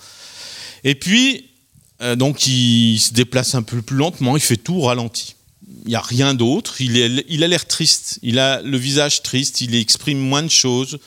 Et 0.85 0.95
puis, 0.95 1.49
euh, 2.01 2.15
donc 2.15 2.47
il 2.47 2.99
se 2.99 3.11
déplace 3.11 3.53
un 3.53 3.63
peu 3.63 3.81
plus 3.81 3.97
lentement, 3.97 4.37
il 4.37 4.41
fait 4.41 4.55
tout 4.55 4.79
ralenti 4.79 5.35
n'y 5.87 5.95
a 5.95 6.01
rien 6.01 6.33
d'autre. 6.33 6.81
Il, 6.81 7.23
il 7.27 7.43
a 7.43 7.47
l'air 7.47 7.67
triste, 7.67 8.19
il 8.21 8.39
a 8.39 8.61
le 8.61 8.77
visage 8.77 9.23
triste, 9.23 9.61
il 9.61 9.75
exprime 9.75 10.19
moins 10.19 10.43
de 10.43 10.49
choses. 10.49 10.99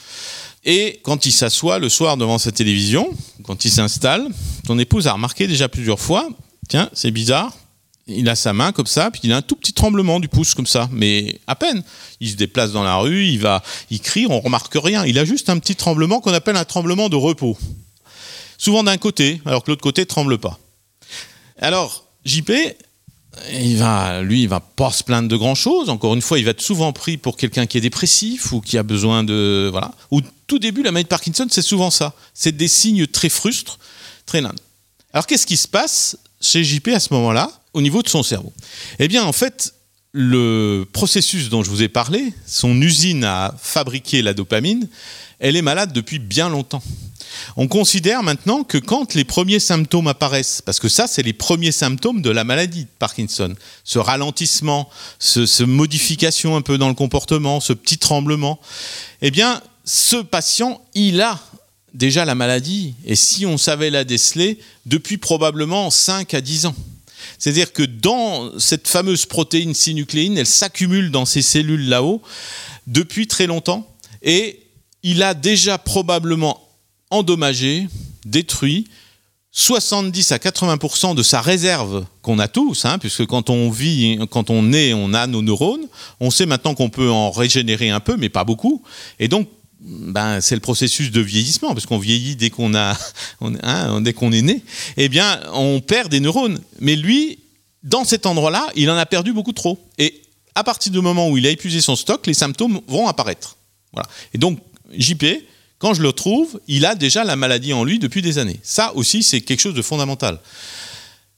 Et 0.65 1.01
quand 1.03 1.27
il 1.27 1.33
s'assoit 1.33 1.79
le 1.79 1.89
soir 1.89 2.17
devant 2.17 2.39
sa 2.39 2.53
télévision, 2.53 3.11
quand 3.45 3.65
il 3.65 3.71
s'installe, 3.71 4.29
ton 4.67 4.79
épouse 4.79 5.07
a 5.09 5.13
remarqué 5.13 5.49
déjà 5.49 5.69
plusieurs 5.69 5.99
fois, 5.99 6.29
tiens, 6.69 6.89
c'est 6.93 7.11
bizarre, 7.11 7.53
il 8.07 8.29
a 8.29 8.35
sa 8.35 8.53
main 8.53 8.73
comme 8.73 8.87
ça, 8.87 9.11
puis 9.11 9.21
il 9.25 9.33
a 9.33 9.37
un 9.37 9.43
tout 9.43 9.57
petit 9.57 9.73
tremblement 9.73 10.21
du 10.21 10.29
pouce 10.29 10.55
comme 10.55 10.67
ça, 10.67 10.89
mais 10.93 11.41
à 11.47 11.55
peine. 11.55 11.83
Il 12.21 12.31
se 12.31 12.37
déplace 12.37 12.73
dans 12.73 12.83
la 12.83 12.97
rue, 12.97 13.27
il 13.27 13.39
va, 13.39 13.63
il 13.91 14.01
crie, 14.01 14.27
on 14.29 14.41
remarque 14.41 14.75
rien. 14.75 15.05
Il 15.05 15.19
a 15.19 15.25
juste 15.25 15.51
un 15.51 15.59
petit 15.59 15.77
tremblement 15.77 16.21
qu'on 16.21 16.33
appelle 16.33 16.57
un 16.57 16.65
tremblement 16.65 17.09
de 17.09 17.17
repos. 17.17 17.57
Souvent 18.59 18.85
d'un 18.85 18.99
côté, 18.99 19.41
alors 19.45 19.65
que 19.65 19.71
l'autre 19.71 19.83
côté 19.83 20.07
tremble 20.07 20.39
pas. 20.39 20.59
Alors, 21.59 22.07
JP, 22.25 22.53
il 23.53 23.77
va, 23.77 24.23
lui, 24.23 24.43
il 24.43 24.49
va 24.49 24.61
pas 24.61 24.91
se 24.91 25.03
plaindre 25.03 25.29
de 25.29 25.37
grand 25.37 25.55
chose. 25.55 25.89
Encore 25.89 26.15
une 26.15 26.23
fois, 26.23 26.39
il 26.39 26.45
va 26.45 26.51
être 26.51 26.61
souvent 26.61 26.93
pris 26.93 27.17
pour 27.17 27.37
quelqu'un 27.37 27.67
qui 27.67 27.79
est 27.79 27.81
dépressif 27.81 28.53
ou 28.53 28.61
qui 28.61 28.79
a 28.79 28.83
besoin 28.83 29.25
de, 29.25 29.69
voilà. 29.71 29.93
Au 30.11 30.21
tout 30.47 30.59
début, 30.59 30.83
la 30.83 30.93
maladie 30.93 31.05
de 31.05 31.09
Parkinson, 31.09 31.47
c'est 31.51 31.63
souvent 31.63 31.91
ça. 31.91 32.15
C'est 32.35 32.57
des 32.57 32.69
signes 32.69 33.07
très 33.07 33.29
frustres, 33.29 33.79
très 34.27 34.41
nains. 34.41 34.55
Alors, 35.13 35.27
qu'est-ce 35.27 35.47
qui 35.47 35.57
se 35.57 35.69
passe 35.69 36.19
chez 36.41 36.63
JP 36.65 36.89
à 36.89 37.01
ce 37.01 37.13
moment-là, 37.15 37.51
au 37.73 37.81
niveau 37.81 38.03
de 38.03 38.09
son 38.09 38.23
cerveau? 38.23 38.53
Eh 38.99 39.09
bien, 39.09 39.25
en 39.25 39.33
fait, 39.33 39.75
le 40.13 40.87
processus 40.93 41.49
dont 41.49 41.63
je 41.63 41.71
vous 41.71 41.83
ai 41.83 41.89
parlé, 41.89 42.35
son 42.47 42.81
usine 42.81 43.25
à 43.25 43.55
fabriquer 43.61 44.21
la 44.23 44.35
dopamine, 44.35 44.89
elle 45.39 45.57
est 45.57 45.63
malade 45.63 45.93
depuis 45.93 46.19
bien 46.19 46.49
longtemps. 46.49 46.83
On 47.57 47.69
considère 47.69 48.23
maintenant 48.23 48.65
que 48.65 48.79
quand 48.79 49.15
les 49.15 49.25
premiers 49.25 49.61
symptômes 49.61 50.07
apparaissent, 50.07 50.63
parce 50.63 50.79
que 50.79 50.89
ça, 50.89 51.07
c'est 51.07 51.23
les 51.23 51.33
premiers 51.33 51.73
symptômes 51.73 52.23
de 52.23 52.31
la 52.31 52.45
maladie 52.45 52.85
de 52.85 52.91
Parkinson, 52.99 53.55
ce 53.85 53.99
ralentissement, 53.99 54.89
ce, 55.19 55.63
modification 55.63 56.57
un 56.57 56.63
peu 56.63 56.79
dans 56.79 56.89
le 56.89 56.95
comportement, 56.95 57.61
ce 57.61 57.73
petit 57.73 57.99
tremblement, 57.99 58.61
eh 59.21 59.31
bien, 59.31 59.61
ce 59.85 60.17
patient, 60.17 60.81
il 60.95 61.21
a 61.21 61.39
déjà 61.95 62.25
la 62.25 62.35
maladie, 62.35 62.95
et 63.05 63.17
si 63.17 63.45
on 63.47 63.59
savait 63.59 63.91
la 63.91 64.05
déceler, 64.05 64.59
depuis 64.87 65.19
probablement 65.19 65.91
5 65.91 66.33
à 66.35 66.41
10 66.41 66.67
ans. 66.67 66.75
C'est-à-dire 67.39 67.73
que 67.73 67.83
dans 67.83 68.59
cette 68.59 68.89
fameuse 68.89 69.27
protéine 69.27 69.75
synucléine, 69.75 70.39
elle 70.39 70.47
s'accumule 70.47 71.11
dans 71.11 71.25
ces 71.25 71.43
cellules 71.43 71.89
là-haut 71.89 72.23
depuis 72.87 73.27
très 73.27 73.47
longtemps, 73.47 73.89
et 74.23 74.61
il 75.03 75.23
a 75.23 75.35
déjà 75.35 75.79
probablement 75.79 76.61
endommagé, 77.13 77.87
détruit 78.25 78.87
70 79.53 80.33
à 80.33 80.39
80% 80.39 81.15
de 81.15 81.23
sa 81.23 81.43
réserve 81.43 82.07
qu'on 82.23 82.39
a 82.39 82.49
tous, 82.49 82.87
hein, 82.87 82.99
puisque 82.99 83.27
quand 83.27 83.51
on 83.51 83.71
vit, 83.71 84.19
quand 84.31 84.49
on 84.49 84.63
naît, 84.63 84.95
on 84.95 85.13
a 85.13 85.27
nos 85.27 85.43
neurones. 85.43 85.87
On 86.21 86.31
sait 86.31 86.47
maintenant 86.47 86.75
qu'on 86.75 86.89
peut 86.89 87.11
en 87.11 87.31
régénérer 87.31 87.91
un 87.91 88.01
peu, 88.01 88.17
mais 88.17 88.31
pas 88.31 88.45
beaucoup. 88.45 88.83
Et 89.19 89.29
donc, 89.29 89.49
ben, 89.81 90.41
c'est 90.41 90.55
le 90.55 90.61
processus 90.61 91.11
de 91.11 91.21
vieillissement, 91.21 91.75
parce 91.75 91.85
qu'on 91.85 91.99
vieillit 91.99 92.35
dès 92.35 92.49
qu'on 92.49 92.75
a, 92.75 92.97
hein, 93.63 94.01
dès 94.01 94.15
qu'on 94.15 94.33
est 94.33 94.43
né. 94.43 94.63
Eh 94.97 95.11
bien, 95.11 95.41
on 95.53 95.81
perd 95.81 96.11
des 96.11 96.21
neurones. 96.21 96.59
Mais 96.81 96.97
lui, 96.97 97.41
dans 97.83 98.05
cet 98.05 98.25
endroit-là, 98.25 98.69
il 98.75 98.91
en 98.91 98.97
a 98.97 99.05
perdu 99.05 99.35
beaucoup 99.35 99.53
trop. 99.53 99.79
Et 99.99 100.23
à 100.55 100.65
partir 100.65 100.93
du 100.93 101.01
moment 101.03 101.29
où 101.29 101.37
il 101.37 101.47
a 101.47 101.51
épuisé 101.51 101.83
son 101.83 101.97
stock, 101.97 102.27
les 102.27 102.35
symptômes 102.35 102.81
vont 102.89 103.07
apparaître. 103.07 103.57
Voilà. 103.93 104.09
Et 104.33 104.39
donc, 104.39 104.61
JP, 104.97 105.25
quand 105.83 105.95
je 105.95 106.03
le 106.03 106.13
trouve, 106.13 106.61
il 106.69 106.87
a 106.87 106.95
déjà 106.95 107.25
la 107.25 107.35
maladie 107.35 107.73
en 107.73 107.83
lui 107.83 107.99
depuis 107.99 108.23
des 108.23 108.39
années. 108.39 108.61
Ça 108.63 108.95
aussi, 108.95 109.25
c'est 109.25 109.41
quelque 109.41 109.59
chose 109.59 109.75
de 109.75 109.83
fondamental. 109.83 110.39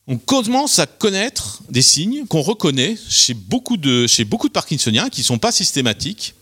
On 0.06 0.18
commence 0.18 0.78
à 0.78 0.84
connaître 0.86 1.62
des 1.70 1.80
signes 1.80 2.26
qu'on 2.26 2.42
reconnaît 2.42 2.94
chez 3.08 3.32
beaucoup 3.32 3.78
de, 3.78 4.06
chez 4.06 4.26
beaucoup 4.26 4.48
de 4.48 4.52
Parkinsoniens 4.52 5.08
qui 5.08 5.22
ne 5.22 5.24
sont 5.24 5.38
pas 5.38 5.50
systématiques. 5.50 6.34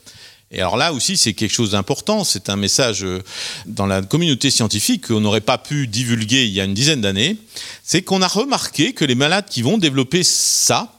Et 0.51 0.59
alors 0.59 0.77
là 0.77 0.93
aussi, 0.93 1.17
c'est 1.17 1.33
quelque 1.33 1.53
chose 1.53 1.71
d'important. 1.71 2.25
C'est 2.25 2.49
un 2.49 2.57
message 2.57 3.05
euh, 3.05 3.23
dans 3.67 3.87
la 3.87 4.03
communauté 4.03 4.51
scientifique 4.51 5.07
qu'on 5.07 5.21
n'aurait 5.21 5.41
pas 5.41 5.59
pu 5.59 5.87
divulguer 5.87 6.45
il 6.45 6.53
y 6.53 6.61
a 6.61 6.65
une 6.65 6.75
dizaine 6.75 7.03
d'années. 7.03 7.37
C'est 7.85 8.03
qu'on 8.03 8.21
a 8.21 8.27
remarqué 8.27 8.95
que 8.95 9.05
les 9.05 9.15
malades 9.15 9.47
qui 9.49 9.63
vont 9.63 9.79
développer 9.79 10.25
ça, 10.25 10.93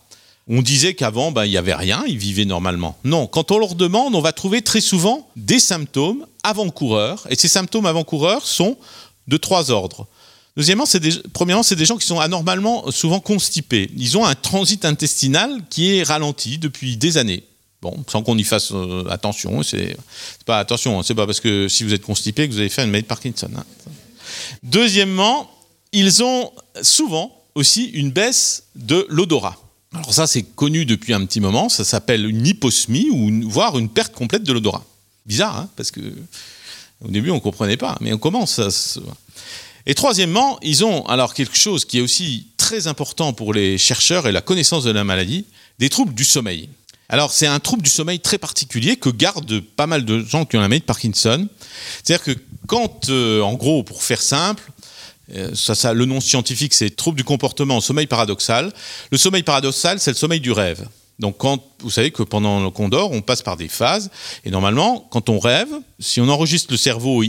on 0.47 0.61
disait 0.61 0.93
qu'avant, 0.93 1.31
ben, 1.31 1.45
il 1.45 1.51
n'y 1.51 1.57
avait 1.57 1.73
rien, 1.73 2.03
ils 2.07 2.17
vivaient 2.17 2.45
normalement. 2.45 2.97
Non, 3.03 3.27
quand 3.27 3.51
on 3.51 3.57
leur 3.57 3.75
demande, 3.75 4.13
on 4.15 4.21
va 4.21 4.33
trouver 4.33 4.61
très 4.61 4.81
souvent 4.81 5.29
des 5.35 5.59
symptômes 5.59 6.25
avant-coureurs. 6.43 7.25
Et 7.29 7.35
ces 7.35 7.47
symptômes 7.47 7.85
avant-coureurs 7.85 8.45
sont 8.45 8.77
de 9.27 9.37
trois 9.37 9.71
ordres. 9.71 10.07
Deuxièmement, 10.57 10.85
c'est 10.85 11.01
premièrement, 11.31 11.63
c'est 11.63 11.75
des 11.75 11.85
gens 11.85 11.97
qui 11.97 12.05
sont 12.05 12.19
anormalement 12.19 12.91
souvent 12.91 13.19
constipés. 13.19 13.89
Ils 13.97 14.17
ont 14.17 14.25
un 14.25 14.35
transit 14.35 14.85
intestinal 14.85 15.61
qui 15.69 15.95
est 15.95 16.03
ralenti 16.03 16.57
depuis 16.57 16.97
des 16.97 17.17
années. 17.17 17.43
Bon, 17.81 18.03
sans 18.07 18.21
qu'on 18.21 18.37
y 18.37 18.43
fasse 18.43 18.71
euh, 18.71 19.05
attention. 19.09 19.63
C'est 19.63 19.97
pas 20.45 20.59
attention. 20.59 20.99
Hein, 20.99 21.03
c'est 21.03 21.15
pas 21.15 21.25
parce 21.25 21.39
que 21.39 21.67
si 21.67 21.83
vous 21.83 21.93
êtes 21.93 22.03
constipé 22.03 22.47
que 22.47 22.53
vous 22.53 22.59
avez 22.59 22.69
fait 22.69 22.83
une 22.83 22.91
maladie 22.91 23.03
de 23.03 23.07
Parkinson. 23.07 23.49
Hein. 23.57 23.65
Deuxièmement, 24.61 25.49
ils 25.91 26.23
ont 26.23 26.51
souvent 26.81 27.35
aussi 27.55 27.85
une 27.85 28.11
baisse 28.11 28.65
de 28.75 29.05
l'odorat. 29.09 29.57
Alors 29.93 30.13
ça, 30.13 30.27
c'est 30.27 30.43
connu 30.43 30.85
depuis 30.85 31.13
un 31.13 31.25
petit 31.25 31.39
moment, 31.39 31.69
ça 31.69 31.83
s'appelle 31.83 32.25
une 32.25 32.45
hyposmie, 32.45 33.09
ou 33.11 33.49
voire 33.49 33.77
une 33.77 33.89
perte 33.89 34.13
complète 34.13 34.43
de 34.43 34.51
l'odorat. 34.51 34.83
Bizarre, 35.25 35.57
hein 35.57 35.69
parce 35.75 35.91
que 35.91 36.01
au 37.03 37.09
début, 37.09 37.29
on 37.29 37.35
ne 37.35 37.39
comprenait 37.39 37.77
pas, 37.77 37.97
mais 38.01 38.13
on 38.13 38.17
commence 38.17 38.59
à 38.59 38.69
Et 39.85 39.93
troisièmement, 39.93 40.57
ils 40.61 40.85
ont 40.85 41.05
alors 41.07 41.33
quelque 41.33 41.57
chose 41.57 41.85
qui 41.85 41.99
est 41.99 42.01
aussi 42.01 42.47
très 42.57 42.87
important 42.87 43.33
pour 43.33 43.53
les 43.53 43.77
chercheurs 43.77 44.27
et 44.27 44.31
la 44.31 44.41
connaissance 44.41 44.83
de 44.83 44.91
la 44.91 45.03
maladie, 45.03 45.45
des 45.79 45.89
troubles 45.89 46.13
du 46.13 46.23
sommeil. 46.23 46.69
Alors 47.09 47.31
c'est 47.31 47.47
un 47.47 47.59
trouble 47.59 47.83
du 47.83 47.89
sommeil 47.89 48.19
très 48.19 48.37
particulier 48.37 48.95
que 48.95 49.09
gardent 49.09 49.59
pas 49.59 49.85
mal 49.85 50.05
de 50.05 50.23
gens 50.23 50.45
qui 50.45 50.55
ont 50.55 50.61
la 50.61 50.69
maladie 50.69 50.81
de 50.81 50.85
Parkinson. 50.85 51.47
C'est-à-dire 52.03 52.23
que 52.23 52.39
quand, 52.67 53.09
euh, 53.09 53.41
en 53.41 53.53
gros, 53.53 53.83
pour 53.83 54.01
faire 54.01 54.21
simple, 54.21 54.63
euh, 55.33 55.53
ça, 55.53 55.93
le 55.93 56.05
nom 56.05 56.19
scientifique, 56.19 56.73
c'est 56.73 56.95
trouble 56.95 57.17
du 57.17 57.23
comportement 57.23 57.79
sommeil 57.81 58.07
paradoxal. 58.07 58.73
Le 59.11 59.17
sommeil 59.17 59.43
paradoxal, 59.43 59.99
c'est 59.99 60.11
le 60.11 60.17
sommeil 60.17 60.41
du 60.41 60.51
rêve. 60.51 60.87
Donc, 61.19 61.37
vous 61.79 61.91
savez 61.91 62.09
que 62.09 62.23
pendant 62.23 62.71
qu'on 62.71 62.89
dort, 62.89 63.11
on 63.11 63.21
passe 63.21 63.43
par 63.43 63.55
des 63.55 63.67
phases. 63.67 64.09
Et 64.45 64.49
normalement, 64.49 65.07
quand 65.11 65.29
on 65.29 65.37
rêve, 65.37 65.69
si 65.99 66.19
on 66.19 66.27
enregistre 66.27 66.71
le 66.71 66.77
cerveau, 66.77 67.23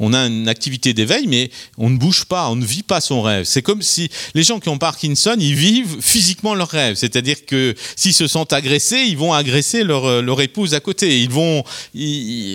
on 0.00 0.14
a 0.14 0.26
une 0.26 0.48
activité 0.48 0.94
d'éveil, 0.94 1.26
mais 1.26 1.50
on 1.76 1.90
ne 1.90 1.98
bouge 1.98 2.24
pas, 2.24 2.48
on 2.48 2.56
ne 2.56 2.64
vit 2.64 2.82
pas 2.82 3.02
son 3.02 3.20
rêve. 3.20 3.44
C'est 3.44 3.60
comme 3.60 3.82
si 3.82 4.08
les 4.34 4.42
gens 4.42 4.60
qui 4.60 4.70
ont 4.70 4.78
Parkinson, 4.78 5.36
ils 5.38 5.54
vivent 5.54 5.98
physiquement 6.00 6.54
leur 6.54 6.68
rêve. 6.68 6.96
C'est-à-dire 6.96 7.44
que 7.44 7.74
s'ils 7.96 8.14
se 8.14 8.26
sentent 8.26 8.54
agressés, 8.54 9.04
ils 9.06 9.18
vont 9.18 9.34
agresser 9.34 9.84
leur, 9.84 10.22
leur 10.22 10.40
épouse 10.40 10.72
à 10.72 10.80
côté. 10.80 11.20
Ils 11.20 11.30
vont, 11.30 11.62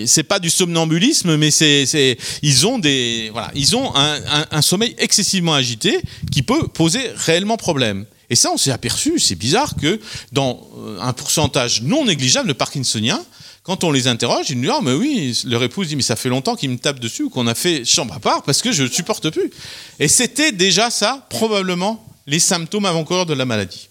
c'est 0.08 0.24
pas 0.24 0.40
du 0.40 0.50
somnambulisme, 0.50 1.38
mais 1.38 1.52
c'est, 1.52 2.18
ils 2.42 2.68
ont 2.68 2.80
des, 2.80 3.30
voilà, 3.32 3.52
ils 3.54 3.76
ont 3.76 3.96
un, 3.96 4.20
un 4.50 4.62
sommeil 4.64 4.96
excessivement 4.98 5.54
agité 5.54 6.00
qui 6.32 6.42
peut 6.42 6.68
poser 6.68 7.12
réellement 7.16 7.58
problème. 7.58 8.06
Et 8.34 8.36
ça, 8.36 8.50
on 8.52 8.58
s'est 8.58 8.72
aperçu, 8.72 9.20
c'est 9.20 9.36
bizarre, 9.36 9.76
que 9.76 10.00
dans 10.32 10.68
euh, 10.80 10.98
un 11.00 11.14
pourcentage 11.14 11.84
non 11.84 12.04
négligeable 12.04 12.48
de 12.48 12.54
Parkinsoniens, 12.54 13.24
quand 13.62 13.84
on 13.84 13.92
les 13.92 14.08
interroge, 14.08 14.50
ils 14.50 14.56
nous 14.56 14.64
disent 14.64 14.72
Ah, 14.76 14.80
mais 14.82 14.94
oui, 14.94 15.40
leur 15.46 15.62
épouse 15.62 15.90
dit 15.90 15.96
Mais 15.96 16.02
ça 16.02 16.16
fait 16.16 16.30
longtemps 16.30 16.56
qu'il 16.56 16.72
me 16.72 16.80
tape 16.80 17.00
dessus 17.00 17.22
ou 17.22 17.30
qu'on 17.30 17.46
a 17.46 17.54
fait 17.54 17.86
chambre 17.86 18.16
à 18.16 18.20
part 18.20 18.42
parce 18.42 18.64
que 18.64 18.72
je 18.72 18.82
ne 18.82 18.88
supporte 18.88 19.30
plus. 19.30 19.52
Et 20.00 20.08
c'était 20.08 20.52
déjà 20.52 20.90
ça, 20.90 21.28
probablement, 21.30 22.04
les 22.26 22.40
symptômes 22.40 22.86
avant-coureurs 22.86 23.28
de 23.28 23.36
la 23.36 23.46
maladie. 23.46 23.88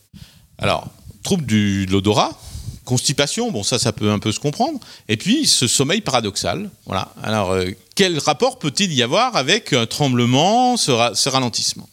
Alors, 0.58 0.88
trouble 1.22 1.46
de 1.46 1.86
l'odorat, 1.88 2.36
constipation, 2.84 3.52
bon, 3.52 3.62
ça, 3.62 3.78
ça 3.78 3.92
peut 3.92 4.10
un 4.10 4.18
peu 4.18 4.32
se 4.32 4.40
comprendre. 4.40 4.80
Et 5.08 5.16
puis, 5.16 5.46
ce 5.46 5.68
sommeil 5.68 6.00
paradoxal. 6.00 6.68
Voilà. 6.86 7.14
Alors, 7.22 7.52
euh, 7.52 7.70
quel 7.94 8.18
rapport 8.18 8.58
peut-il 8.58 8.92
y 8.92 9.04
avoir 9.04 9.36
avec 9.36 9.72
un 9.72 9.86
tremblement, 9.86 10.76
ce 10.76 11.28
ralentissement? 11.28 11.88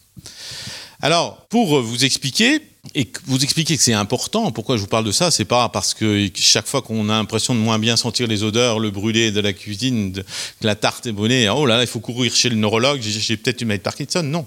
Alors, 1.02 1.46
pour 1.48 1.82
vous 1.82 2.04
expliquer, 2.04 2.62
et 2.96 3.10
vous 3.26 3.42
expliquer 3.44 3.78
que 3.78 3.84
c'est 3.84 3.94
important, 3.94 4.52
pourquoi 4.52 4.76
je 4.76 4.82
vous 4.82 4.88
parle 4.88 5.06
de 5.06 5.12
ça, 5.12 5.32
c'est 5.32 5.46
pas 5.46 5.70
parce 5.70 5.94
que 5.94 6.30
chaque 6.36 6.68
fois 6.68 6.82
qu'on 6.82 7.10
a 7.10 7.14
l'impression 7.14 7.54
de 7.54 7.60
moins 7.60 7.80
bien 7.80 7.96
sentir 7.96 8.28
les 8.28 8.44
odeurs, 8.44 8.80
le 8.80 8.90
brûlé 8.90 9.32
de 9.32 9.40
la 9.40 9.54
cuisine, 9.54 10.14
que 10.14 10.22
la 10.62 10.76
tarte 10.76 11.06
est 11.06 11.12
brûlée, 11.12 11.50
oh 11.50 11.66
là 11.66 11.78
là, 11.78 11.84
il 11.84 11.88
faut 11.88 12.00
courir 12.00 12.36
chez 12.36 12.50
le 12.50 12.56
neurologue, 12.56 13.02
j'ai 13.02 13.38
peut-être 13.38 13.62
une 13.62 13.68
maladie 13.68 13.80
de 13.80 13.84
Parkinson. 13.84 14.24
Non. 14.24 14.46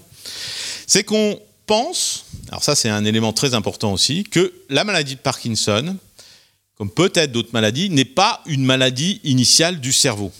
C'est 0.87 1.03
qu'on 1.03 1.39
pense, 1.65 2.25
alors 2.49 2.63
ça 2.63 2.75
c'est 2.75 2.89
un 2.89 3.05
élément 3.05 3.33
très 3.33 3.53
important 3.53 3.93
aussi, 3.93 4.23
que 4.23 4.53
la 4.69 4.83
maladie 4.83 5.15
de 5.15 5.21
Parkinson, 5.21 5.95
comme 6.77 6.91
peut-être 6.91 7.31
d'autres 7.31 7.53
maladies, 7.53 7.89
n'est 7.89 8.03
pas 8.03 8.41
une 8.45 8.65
maladie 8.65 9.21
initiale 9.23 9.79
du 9.79 9.93
cerveau. 9.93 10.31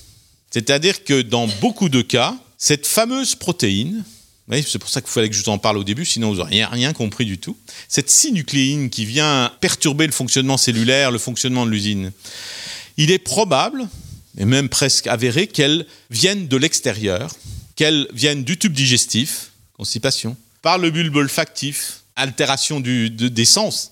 C'est-à-dire 0.52 1.04
que 1.04 1.22
dans 1.22 1.48
beaucoup 1.62 1.90
de 1.90 2.02
cas, 2.02 2.36
cette 2.58 2.86
fameuse 2.86 3.36
protéine, 3.36 4.04
c'est 4.50 4.80
pour 4.80 4.90
ça 4.90 5.02
qu'il 5.02 5.10
fallait 5.10 5.30
que 5.30 5.36
je 5.36 5.44
vous 5.44 5.50
en 5.50 5.58
parle 5.58 5.78
au 5.78 5.84
début, 5.84 6.06
sinon 6.06 6.30
vous 6.30 6.38
n'auriez 6.38 6.66
rien 6.66 6.94
compris 6.94 7.26
du 7.26 7.38
tout. 7.38 7.58
Cette 7.88 8.10
synucléine 8.10 8.90
qui 8.90 9.06
vient 9.06 9.52
perturber 9.62 10.06
le 10.06 10.12
fonctionnement 10.12 10.58
cellulaire, 10.58 11.12
le 11.12 11.20
fonctionnement 11.20 11.66
de 11.66 11.72
l'usine, 11.72 12.12
il 12.98 13.12
est 13.12 13.20
probable, 13.20 13.88
et 14.38 14.46
même 14.46 14.70
presque 14.70 15.08
avéré, 15.08 15.48
qu'elle 15.48 15.86
vienne 16.10 16.48
de 16.48 16.58
l'extérieur, 16.58 17.34
qu'elle 17.76 18.08
vienne 18.14 18.44
du 18.44 18.58
tube 18.58 18.74
digestif, 18.74 19.52
constipation, 19.74 20.36
par 20.62 20.78
le 20.78 20.92
bulbe 20.92 21.16
olfactif, 21.16 22.02
altération 22.16 22.80
du, 22.80 23.10
des 23.10 23.46
sens. 23.46 23.92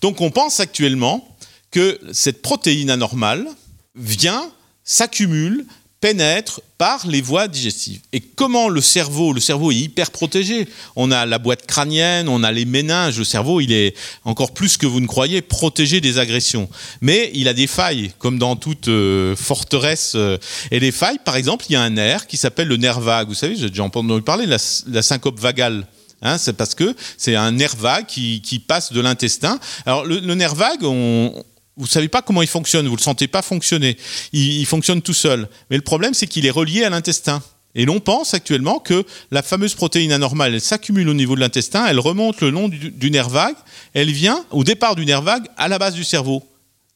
Donc 0.00 0.20
on 0.20 0.30
pense 0.30 0.60
actuellement 0.60 1.36
que 1.70 2.00
cette 2.12 2.42
protéine 2.42 2.90
anormale 2.90 3.46
vient, 3.94 4.50
s'accumule 4.84 5.66
pénètre 6.00 6.60
par 6.78 7.06
les 7.08 7.20
voies 7.20 7.48
digestives. 7.48 8.00
Et 8.12 8.20
comment 8.20 8.68
le 8.68 8.80
cerveau, 8.80 9.32
le 9.32 9.40
cerveau 9.40 9.72
est 9.72 9.76
hyper 9.76 10.12
protégé. 10.12 10.68
On 10.94 11.10
a 11.10 11.26
la 11.26 11.38
boîte 11.38 11.66
crânienne, 11.66 12.28
on 12.28 12.44
a 12.44 12.52
les 12.52 12.64
méninges, 12.64 13.18
le 13.18 13.24
cerveau, 13.24 13.60
il 13.60 13.72
est 13.72 13.96
encore 14.24 14.54
plus 14.54 14.76
que 14.76 14.86
vous 14.86 15.00
ne 15.00 15.06
croyez 15.06 15.42
protégé 15.42 16.00
des 16.00 16.18
agressions. 16.18 16.68
Mais 17.00 17.32
il 17.34 17.48
a 17.48 17.52
des 17.52 17.66
failles, 17.66 18.12
comme 18.18 18.38
dans 18.38 18.54
toute 18.54 18.88
euh, 18.88 19.34
forteresse. 19.34 20.12
Euh, 20.14 20.38
et 20.70 20.78
les 20.78 20.92
failles, 20.92 21.18
par 21.24 21.36
exemple, 21.36 21.64
il 21.68 21.72
y 21.72 21.76
a 21.76 21.82
un 21.82 21.90
nerf 21.90 22.26
qui 22.28 22.36
s'appelle 22.36 22.68
le 22.68 22.76
nerf 22.76 23.00
vague. 23.00 23.28
Vous 23.28 23.34
savez, 23.34 23.56
j'ai 23.56 23.68
déjà 23.68 23.82
entendu 23.82 24.22
parler, 24.22 24.46
la, 24.46 24.58
la 24.86 25.02
syncope 25.02 25.40
vagale. 25.40 25.86
Hein, 26.22 26.38
c'est 26.38 26.52
parce 26.52 26.74
que 26.74 26.96
c'est 27.16 27.36
un 27.36 27.52
nerf 27.52 27.76
vague 27.76 28.06
qui, 28.06 28.40
qui 28.40 28.58
passe 28.58 28.92
de 28.92 29.00
l'intestin. 29.00 29.58
Alors 29.86 30.04
le, 30.04 30.18
le 30.18 30.34
nerf 30.34 30.54
vague, 30.54 30.82
on, 30.82 31.44
vous 31.78 31.86
savez 31.86 32.08
pas 32.08 32.22
comment 32.22 32.42
il 32.42 32.48
fonctionne, 32.48 32.86
vous 32.86 32.92
ne 32.92 32.98
le 32.98 33.02
sentez 33.02 33.28
pas 33.28 33.40
fonctionner. 33.40 33.96
Il, 34.32 34.66
fonctionne 34.66 35.00
tout 35.00 35.14
seul. 35.14 35.48
Mais 35.70 35.76
le 35.76 35.82
problème, 35.82 36.12
c'est 36.12 36.26
qu'il 36.26 36.44
est 36.44 36.50
relié 36.50 36.84
à 36.84 36.90
l'intestin. 36.90 37.42
Et 37.74 37.84
l'on 37.84 38.00
pense 38.00 38.34
actuellement 38.34 38.80
que 38.80 39.04
la 39.30 39.42
fameuse 39.42 39.74
protéine 39.74 40.10
anormale, 40.10 40.54
elle 40.54 40.60
s'accumule 40.60 41.08
au 41.08 41.14
niveau 41.14 41.36
de 41.36 41.40
l'intestin, 41.40 41.86
elle 41.86 42.00
remonte 42.00 42.40
le 42.40 42.50
long 42.50 42.68
du, 42.68 43.10
nerf 43.10 43.28
vague, 43.28 43.54
elle 43.94 44.10
vient 44.10 44.44
au 44.50 44.64
départ 44.64 44.96
du 44.96 45.06
nerf 45.06 45.22
vague 45.22 45.46
à 45.56 45.68
la 45.68 45.78
base 45.78 45.94
du 45.94 46.02
cerveau. 46.02 46.42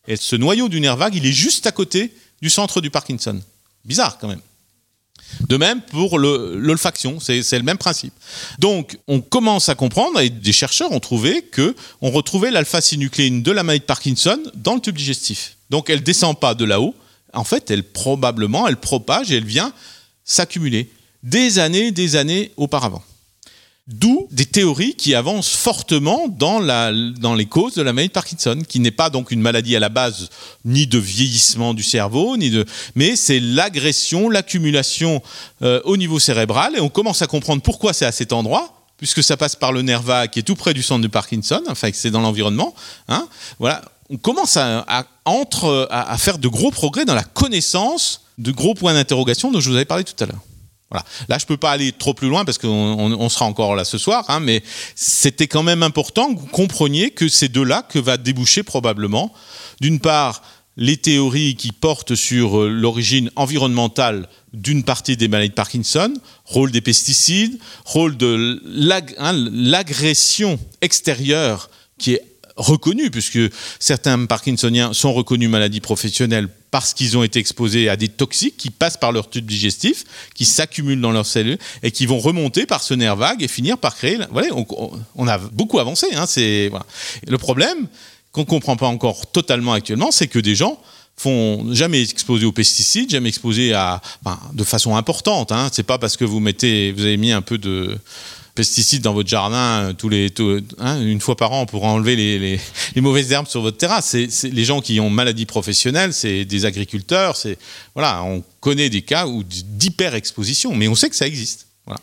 Et 0.08 0.16
ce 0.16 0.34
noyau 0.34 0.68
du 0.68 0.80
nerf 0.80 0.96
vague, 0.96 1.14
il 1.14 1.24
est 1.24 1.32
juste 1.32 1.66
à 1.66 1.72
côté 1.72 2.12
du 2.40 2.50
centre 2.50 2.80
du 2.80 2.90
Parkinson. 2.90 3.40
Bizarre 3.84 4.18
quand 4.18 4.28
même. 4.28 4.40
De 5.48 5.56
même 5.56 5.80
pour 5.80 6.18
l'olfaction, 6.18 7.18
c'est 7.20 7.42
le 7.52 7.62
même 7.62 7.78
principe. 7.78 8.12
Donc, 8.58 8.98
on 9.08 9.20
commence 9.20 9.68
à 9.68 9.74
comprendre, 9.74 10.20
et 10.20 10.30
des 10.30 10.52
chercheurs 10.52 10.92
ont 10.92 11.00
trouvé 11.00 11.42
que 11.42 11.74
on 12.00 12.10
retrouvait 12.10 12.50
l'alpha-synucléine 12.50 13.42
de 13.42 13.52
la 13.52 13.62
maladie 13.62 13.80
de 13.80 13.86
Parkinson 13.86 14.38
dans 14.54 14.74
le 14.74 14.80
tube 14.80 14.96
digestif. 14.96 15.56
Donc, 15.70 15.90
elle 15.90 16.02
descend 16.02 16.38
pas 16.38 16.54
de 16.54 16.64
là-haut. 16.64 16.94
En 17.32 17.44
fait, 17.44 17.70
elle 17.70 17.82
probablement, 17.82 18.68
elle 18.68 18.76
propage 18.76 19.32
et 19.32 19.36
elle 19.36 19.44
vient 19.44 19.72
s'accumuler 20.24 20.90
des 21.22 21.58
années, 21.58 21.92
des 21.92 22.16
années 22.16 22.52
auparavant. 22.56 23.02
D'où 23.88 24.28
des 24.30 24.46
théories 24.46 24.94
qui 24.94 25.12
avancent 25.16 25.56
fortement 25.56 26.28
dans, 26.28 26.60
la, 26.60 26.92
dans 27.18 27.34
les 27.34 27.46
causes 27.46 27.74
de 27.74 27.82
la 27.82 27.92
maladie 27.92 28.10
de 28.10 28.12
Parkinson, 28.12 28.62
qui 28.68 28.78
n'est 28.78 28.92
pas 28.92 29.10
donc 29.10 29.32
une 29.32 29.40
maladie 29.40 29.74
à 29.74 29.80
la 29.80 29.88
base 29.88 30.28
ni 30.64 30.86
de 30.86 30.98
vieillissement 30.98 31.74
du 31.74 31.82
cerveau, 31.82 32.36
ni 32.36 32.50
de, 32.50 32.64
mais 32.94 33.16
c'est 33.16 33.40
l'agression, 33.40 34.30
l'accumulation 34.30 35.20
euh, 35.62 35.80
au 35.84 35.96
niveau 35.96 36.20
cérébral, 36.20 36.76
et 36.76 36.80
on 36.80 36.88
commence 36.88 37.22
à 37.22 37.26
comprendre 37.26 37.60
pourquoi 37.60 37.92
c'est 37.92 38.06
à 38.06 38.12
cet 38.12 38.32
endroit, 38.32 38.72
puisque 38.98 39.20
ça 39.24 39.36
passe 39.36 39.56
par 39.56 39.72
le 39.72 39.82
nerf 39.82 40.02
vague 40.02 40.30
qui 40.30 40.38
est 40.38 40.44
tout 40.44 40.54
près 40.54 40.74
du 40.74 40.82
centre 40.84 41.02
de 41.02 41.08
Parkinson, 41.08 41.60
enfin 41.68 41.90
c'est 41.92 42.12
dans 42.12 42.20
l'environnement. 42.20 42.76
Hein, 43.08 43.26
voilà, 43.58 43.82
on 44.10 44.16
commence 44.16 44.56
à, 44.56 44.86
entre, 45.24 45.88
à, 45.90 46.12
à 46.12 46.18
faire 46.18 46.38
de 46.38 46.46
gros 46.46 46.70
progrès 46.70 47.04
dans 47.04 47.16
la 47.16 47.24
connaissance 47.24 48.20
de 48.38 48.52
gros 48.52 48.74
points 48.74 48.94
d'interrogation 48.94 49.50
dont 49.50 49.58
je 49.58 49.70
vous 49.70 49.74
avais 49.74 49.84
parlé 49.84 50.04
tout 50.04 50.22
à 50.22 50.26
l'heure. 50.26 50.40
Là, 51.28 51.38
je 51.38 51.46
peux 51.46 51.56
pas 51.56 51.72
aller 51.72 51.92
trop 51.92 52.14
plus 52.14 52.28
loin 52.28 52.44
parce 52.44 52.58
qu'on 52.58 52.68
on, 52.68 53.12
on 53.12 53.28
sera 53.28 53.46
encore 53.46 53.74
là 53.74 53.84
ce 53.84 53.98
soir, 53.98 54.24
hein, 54.28 54.40
mais 54.40 54.62
c'était 54.94 55.48
quand 55.48 55.62
même 55.62 55.82
important 55.82 56.34
que 56.34 56.40
vous 56.40 56.46
compreniez 56.46 57.10
que 57.10 57.28
c'est 57.28 57.50
de 57.50 57.60
là 57.60 57.82
que 57.82 57.98
va 57.98 58.16
déboucher 58.16 58.62
probablement, 58.62 59.32
d'une 59.80 60.00
part, 60.00 60.42
les 60.76 60.96
théories 60.96 61.54
qui 61.54 61.72
portent 61.72 62.14
sur 62.14 62.60
euh, 62.60 62.68
l'origine 62.68 63.30
environnementale 63.36 64.28
d'une 64.52 64.84
partie 64.84 65.16
des 65.16 65.28
maladies 65.28 65.50
de 65.50 65.54
Parkinson, 65.54 66.14
rôle 66.44 66.70
des 66.70 66.80
pesticides, 66.80 67.58
rôle 67.84 68.16
de 68.16 68.60
l'agression 68.64 70.58
extérieure 70.80 71.70
qui 71.98 72.14
est 72.14 72.24
reconnue, 72.56 73.10
puisque 73.10 73.38
certains 73.78 74.26
Parkinsoniens 74.26 74.92
sont 74.92 75.12
reconnus 75.12 75.48
maladies 75.48 75.80
professionnelles 75.80 76.48
parce 76.72 76.94
qu'ils 76.94 77.16
ont 77.18 77.22
été 77.22 77.38
exposés 77.38 77.88
à 77.90 77.96
des 77.96 78.08
toxiques 78.08 78.56
qui 78.56 78.70
passent 78.70 78.96
par 78.96 79.12
leur 79.12 79.30
tube 79.30 79.46
digestif, 79.46 80.04
qui 80.34 80.46
s'accumulent 80.46 81.02
dans 81.02 81.12
leurs 81.12 81.26
cellules 81.26 81.58
et 81.82 81.92
qui 81.92 82.06
vont 82.06 82.18
remonter 82.18 82.64
par 82.66 82.82
ce 82.82 82.94
nerf 82.94 83.14
vague 83.14 83.42
et 83.42 83.48
finir 83.48 83.76
par 83.76 83.94
créer. 83.94 84.18
Voilà, 84.30 84.48
on, 84.52 84.66
on 85.14 85.28
a 85.28 85.38
beaucoup 85.38 85.78
avancé. 85.78 86.06
Hein, 86.14 86.24
c'est. 86.26 86.72
Le 87.28 87.38
problème 87.38 87.86
qu'on 88.32 88.46
comprend 88.46 88.76
pas 88.76 88.86
encore 88.86 89.30
totalement 89.30 89.74
actuellement, 89.74 90.10
c'est 90.10 90.28
que 90.28 90.38
des 90.38 90.54
gens 90.54 90.80
font 91.14 91.74
jamais 91.74 92.02
exposés 92.02 92.46
aux 92.46 92.52
pesticides, 92.52 93.10
jamais 93.10 93.28
exposés 93.28 93.74
à, 93.74 94.00
ben, 94.22 94.40
de 94.54 94.64
façon 94.64 94.96
importante. 94.96 95.52
Hein. 95.52 95.68
C'est 95.72 95.82
pas 95.82 95.98
parce 95.98 96.16
que 96.16 96.24
vous 96.24 96.40
mettez, 96.40 96.92
vous 96.92 97.02
avez 97.02 97.18
mis 97.18 97.32
un 97.32 97.42
peu 97.42 97.58
de 97.58 97.98
pesticides 98.54 99.02
dans 99.02 99.14
votre 99.14 99.28
jardin 99.28 99.88
euh, 99.88 99.92
tous 99.92 100.08
les, 100.08 100.32
hein, 100.78 101.00
une 101.00 101.20
fois 101.20 101.36
par 101.36 101.52
an 101.52 101.66
pour 101.66 101.84
enlever 101.84 102.16
les, 102.94 103.00
mauvaises 103.00 103.32
herbes 103.32 103.46
sur 103.46 103.62
votre 103.62 103.78
terrasse. 103.78 104.14
Les 104.14 104.64
gens 104.64 104.80
qui 104.80 105.00
ont 105.00 105.10
maladie 105.10 105.46
professionnelle, 105.46 106.12
c'est 106.12 106.44
des 106.44 106.64
agriculteurs, 106.64 107.36
voilà, 107.94 108.22
on 108.24 108.42
connaît 108.60 108.90
des 108.90 109.02
cas 109.02 109.26
d'hyper-exposition, 109.26 110.74
mais 110.74 110.88
on 110.88 110.94
sait 110.94 111.10
que 111.10 111.16
ça 111.16 111.26
existe. 111.26 111.66
Voilà. 111.86 112.00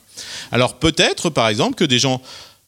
Alors 0.52 0.80
peut-être, 0.80 1.30
par 1.30 1.48
exemple, 1.48 1.76
que 1.76 1.86
des 1.86 2.00
gens 2.00 2.22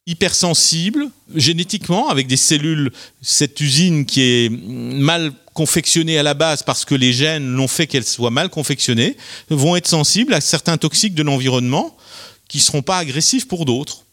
hypersensibles 0.08 1.10
génétiquement 1.36 2.10
avec 2.10 2.28
des 2.28 2.38
cellules, 2.38 2.92
cette 3.22 3.60
usine 3.62 4.06
qui 4.06 4.22
est 4.22 4.50
mal 4.50 5.32
confectionnée 5.54 6.18
à 6.18 6.24
la 6.24 6.34
base 6.34 6.64
parce 6.64 6.86
que 6.86 6.96
les 6.96 7.14
gènes 7.14 7.48
l'ont 7.54 7.68
fait 7.68 7.88
qu'elle 7.88 8.06
soit 8.06 8.32
mal 8.32 8.50
confectionnée, 8.50 9.16
vont 9.50 9.76
être 9.76 9.88
sensibles 9.88 10.34
à 10.34 10.42
certains 10.42 10.78
toxiques 10.78 11.14
de 11.14 11.24
l'environnement 11.24 11.96
qui 12.52 12.58
ne 12.58 12.64
seront 12.64 12.82
pas 12.82 12.98
agressifs 12.98 13.48
pour 13.48 13.64
d'autres. 13.64 14.04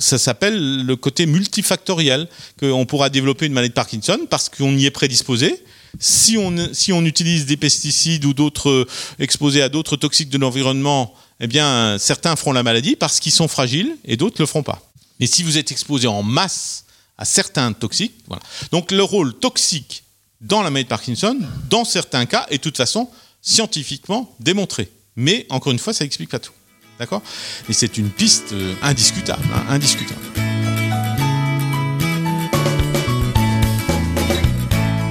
Ça 0.00 0.18
s'appelle 0.18 0.84
le 0.84 0.96
côté 0.96 1.24
multifactoriel, 1.24 2.28
qu'on 2.58 2.84
pourra 2.84 3.10
développer 3.10 3.46
une 3.46 3.52
maladie 3.52 3.68
de 3.68 3.74
Parkinson 3.74 4.18
parce 4.28 4.48
qu'on 4.48 4.76
y 4.76 4.86
est 4.86 4.90
prédisposé. 4.90 5.62
Si 6.00 6.36
on, 6.36 6.74
si 6.74 6.92
on 6.92 7.04
utilise 7.04 7.46
des 7.46 7.56
pesticides 7.56 8.24
ou 8.24 8.34
d'autres 8.34 8.88
exposés 9.20 9.62
à 9.62 9.68
d'autres 9.68 9.96
toxiques 9.96 10.30
de 10.30 10.38
l'environnement, 10.38 11.14
eh 11.38 11.46
bien, 11.46 11.96
certains 12.00 12.34
feront 12.34 12.52
la 12.52 12.64
maladie 12.64 12.96
parce 12.96 13.20
qu'ils 13.20 13.30
sont 13.30 13.46
fragiles 13.46 13.96
et 14.04 14.16
d'autres 14.16 14.40
ne 14.40 14.42
le 14.42 14.48
feront 14.48 14.64
pas. 14.64 14.82
Mais 15.20 15.28
si 15.28 15.44
vous 15.44 15.56
êtes 15.56 15.70
exposé 15.70 16.08
en 16.08 16.24
masse 16.24 16.86
à 17.18 17.24
certains 17.24 17.72
toxiques, 17.72 18.16
voilà. 18.26 18.42
Donc 18.72 18.90
le 18.90 19.02
rôle 19.04 19.32
toxique 19.32 20.02
dans 20.40 20.62
la 20.62 20.70
maladie 20.70 20.86
de 20.86 20.88
Parkinson, 20.88 21.38
dans 21.70 21.84
certains 21.84 22.26
cas, 22.26 22.46
est 22.50 22.58
de 22.58 22.62
toute 22.62 22.76
façon 22.78 23.08
scientifiquement 23.42 24.34
démontré. 24.40 24.90
Mais 25.14 25.46
encore 25.50 25.70
une 25.70 25.78
fois, 25.78 25.92
ça 25.92 26.02
n'explique 26.04 26.30
pas 26.30 26.40
tout. 26.40 26.52
D'accord 26.98 27.22
Et 27.68 27.72
c'est 27.72 27.98
une 27.98 28.08
piste 28.08 28.52
euh, 28.52 28.74
indiscutable, 28.82 29.42
hein, 29.54 29.62
indiscutable. 29.68 30.20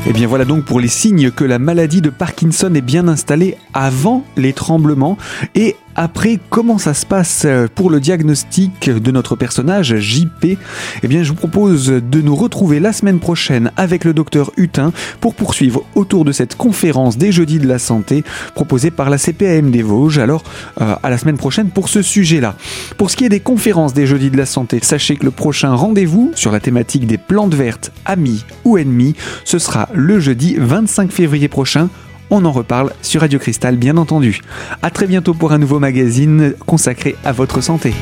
Et 0.08 0.14
bien 0.14 0.28
voilà 0.28 0.46
donc 0.46 0.66
pour 0.66 0.80
les 0.80 0.88
signes 0.88 1.32
que 1.32 1.44
la 1.44 1.58
maladie 1.58 2.02
de 2.02 2.12
Parkinson 2.12 2.74
est 2.76 2.82
bien 2.82 3.08
installée 3.08 3.58
avant 3.74 4.24
les 4.38 4.54
tremblements 4.54 5.18
et 5.56 5.76
après, 5.96 6.40
comment 6.50 6.78
ça 6.78 6.94
se 6.94 7.06
passe 7.06 7.48
pour 7.74 7.90
le 7.90 8.00
diagnostic 8.02 8.90
de 8.90 9.12
notre 9.12 9.36
personnage 9.36 9.96
JP 9.96 10.58
Eh 11.04 11.08
bien, 11.08 11.24
je 11.24 11.30
vous 11.30 11.36
propose 11.36 11.88
de 11.88 12.22
nous 12.22 12.36
retrouver 12.36 12.82
la 12.82 12.92
semaine 12.92 13.20
prochaine 13.20 13.72
avec 13.78 14.04
le 14.04 14.14
docteur 14.14 14.52
Hutin 14.58 14.92
pour 15.22 15.36
poursuivre 15.36 15.84
autour 15.96 16.26
de 16.26 16.34
cette 16.34 16.56
conférence 16.56 17.18
des 17.18 17.32
jeudis 17.32 17.60
de 17.60 17.68
la 17.68 17.80
santé 17.80 18.24
proposée 18.56 18.92
par 18.92 19.10
la 19.10 19.18
CPAM 19.18 19.72
des 19.72 19.84
Vosges. 19.84 20.20
Alors, 20.20 20.44
euh, 20.82 20.96
à 21.02 21.10
la 21.10 21.18
semaine 21.18 21.38
prochaine 21.38 21.70
pour 21.70 21.88
ce 21.88 22.02
sujet-là. 22.02 22.56
Pour 22.98 23.10
ce 23.10 23.16
qui 23.16 23.26
est 23.26 23.30
des 23.30 23.40
conférences 23.40 23.94
des 23.94 24.06
jeudis 24.06 24.30
de 24.30 24.38
la 24.38 24.46
santé, 24.46 24.80
sachez 24.82 25.16
que 25.16 25.24
le 25.24 25.32
prochain 25.32 25.74
rendez-vous 25.74 26.32
sur 26.36 26.52
la 26.52 26.60
thématique 26.60 27.08
des 27.08 27.18
plantes 27.18 27.54
vertes, 27.54 27.92
amis 28.06 28.44
ou 28.66 28.78
ennemis, 28.78 29.16
ce 29.46 29.60
sera 29.60 29.88
le 29.94 30.20
jeudi 30.20 30.56
25 30.58 31.12
février 31.12 31.48
prochain 31.48 31.90
on 32.30 32.46
en 32.46 32.52
reparle 32.52 32.92
sur 33.02 33.22
Radio 33.22 33.40
Cristal 33.40 33.78
bien 33.78 33.98
entendu. 33.98 34.42
A 34.82 34.90
très 34.90 35.08
bientôt 35.08 35.34
pour 35.34 35.52
un 35.52 35.58
nouveau 35.58 35.80
magazine 35.80 36.54
consacré 36.66 37.16
à 37.24 37.32
votre 37.32 37.62
santé. 37.62 37.94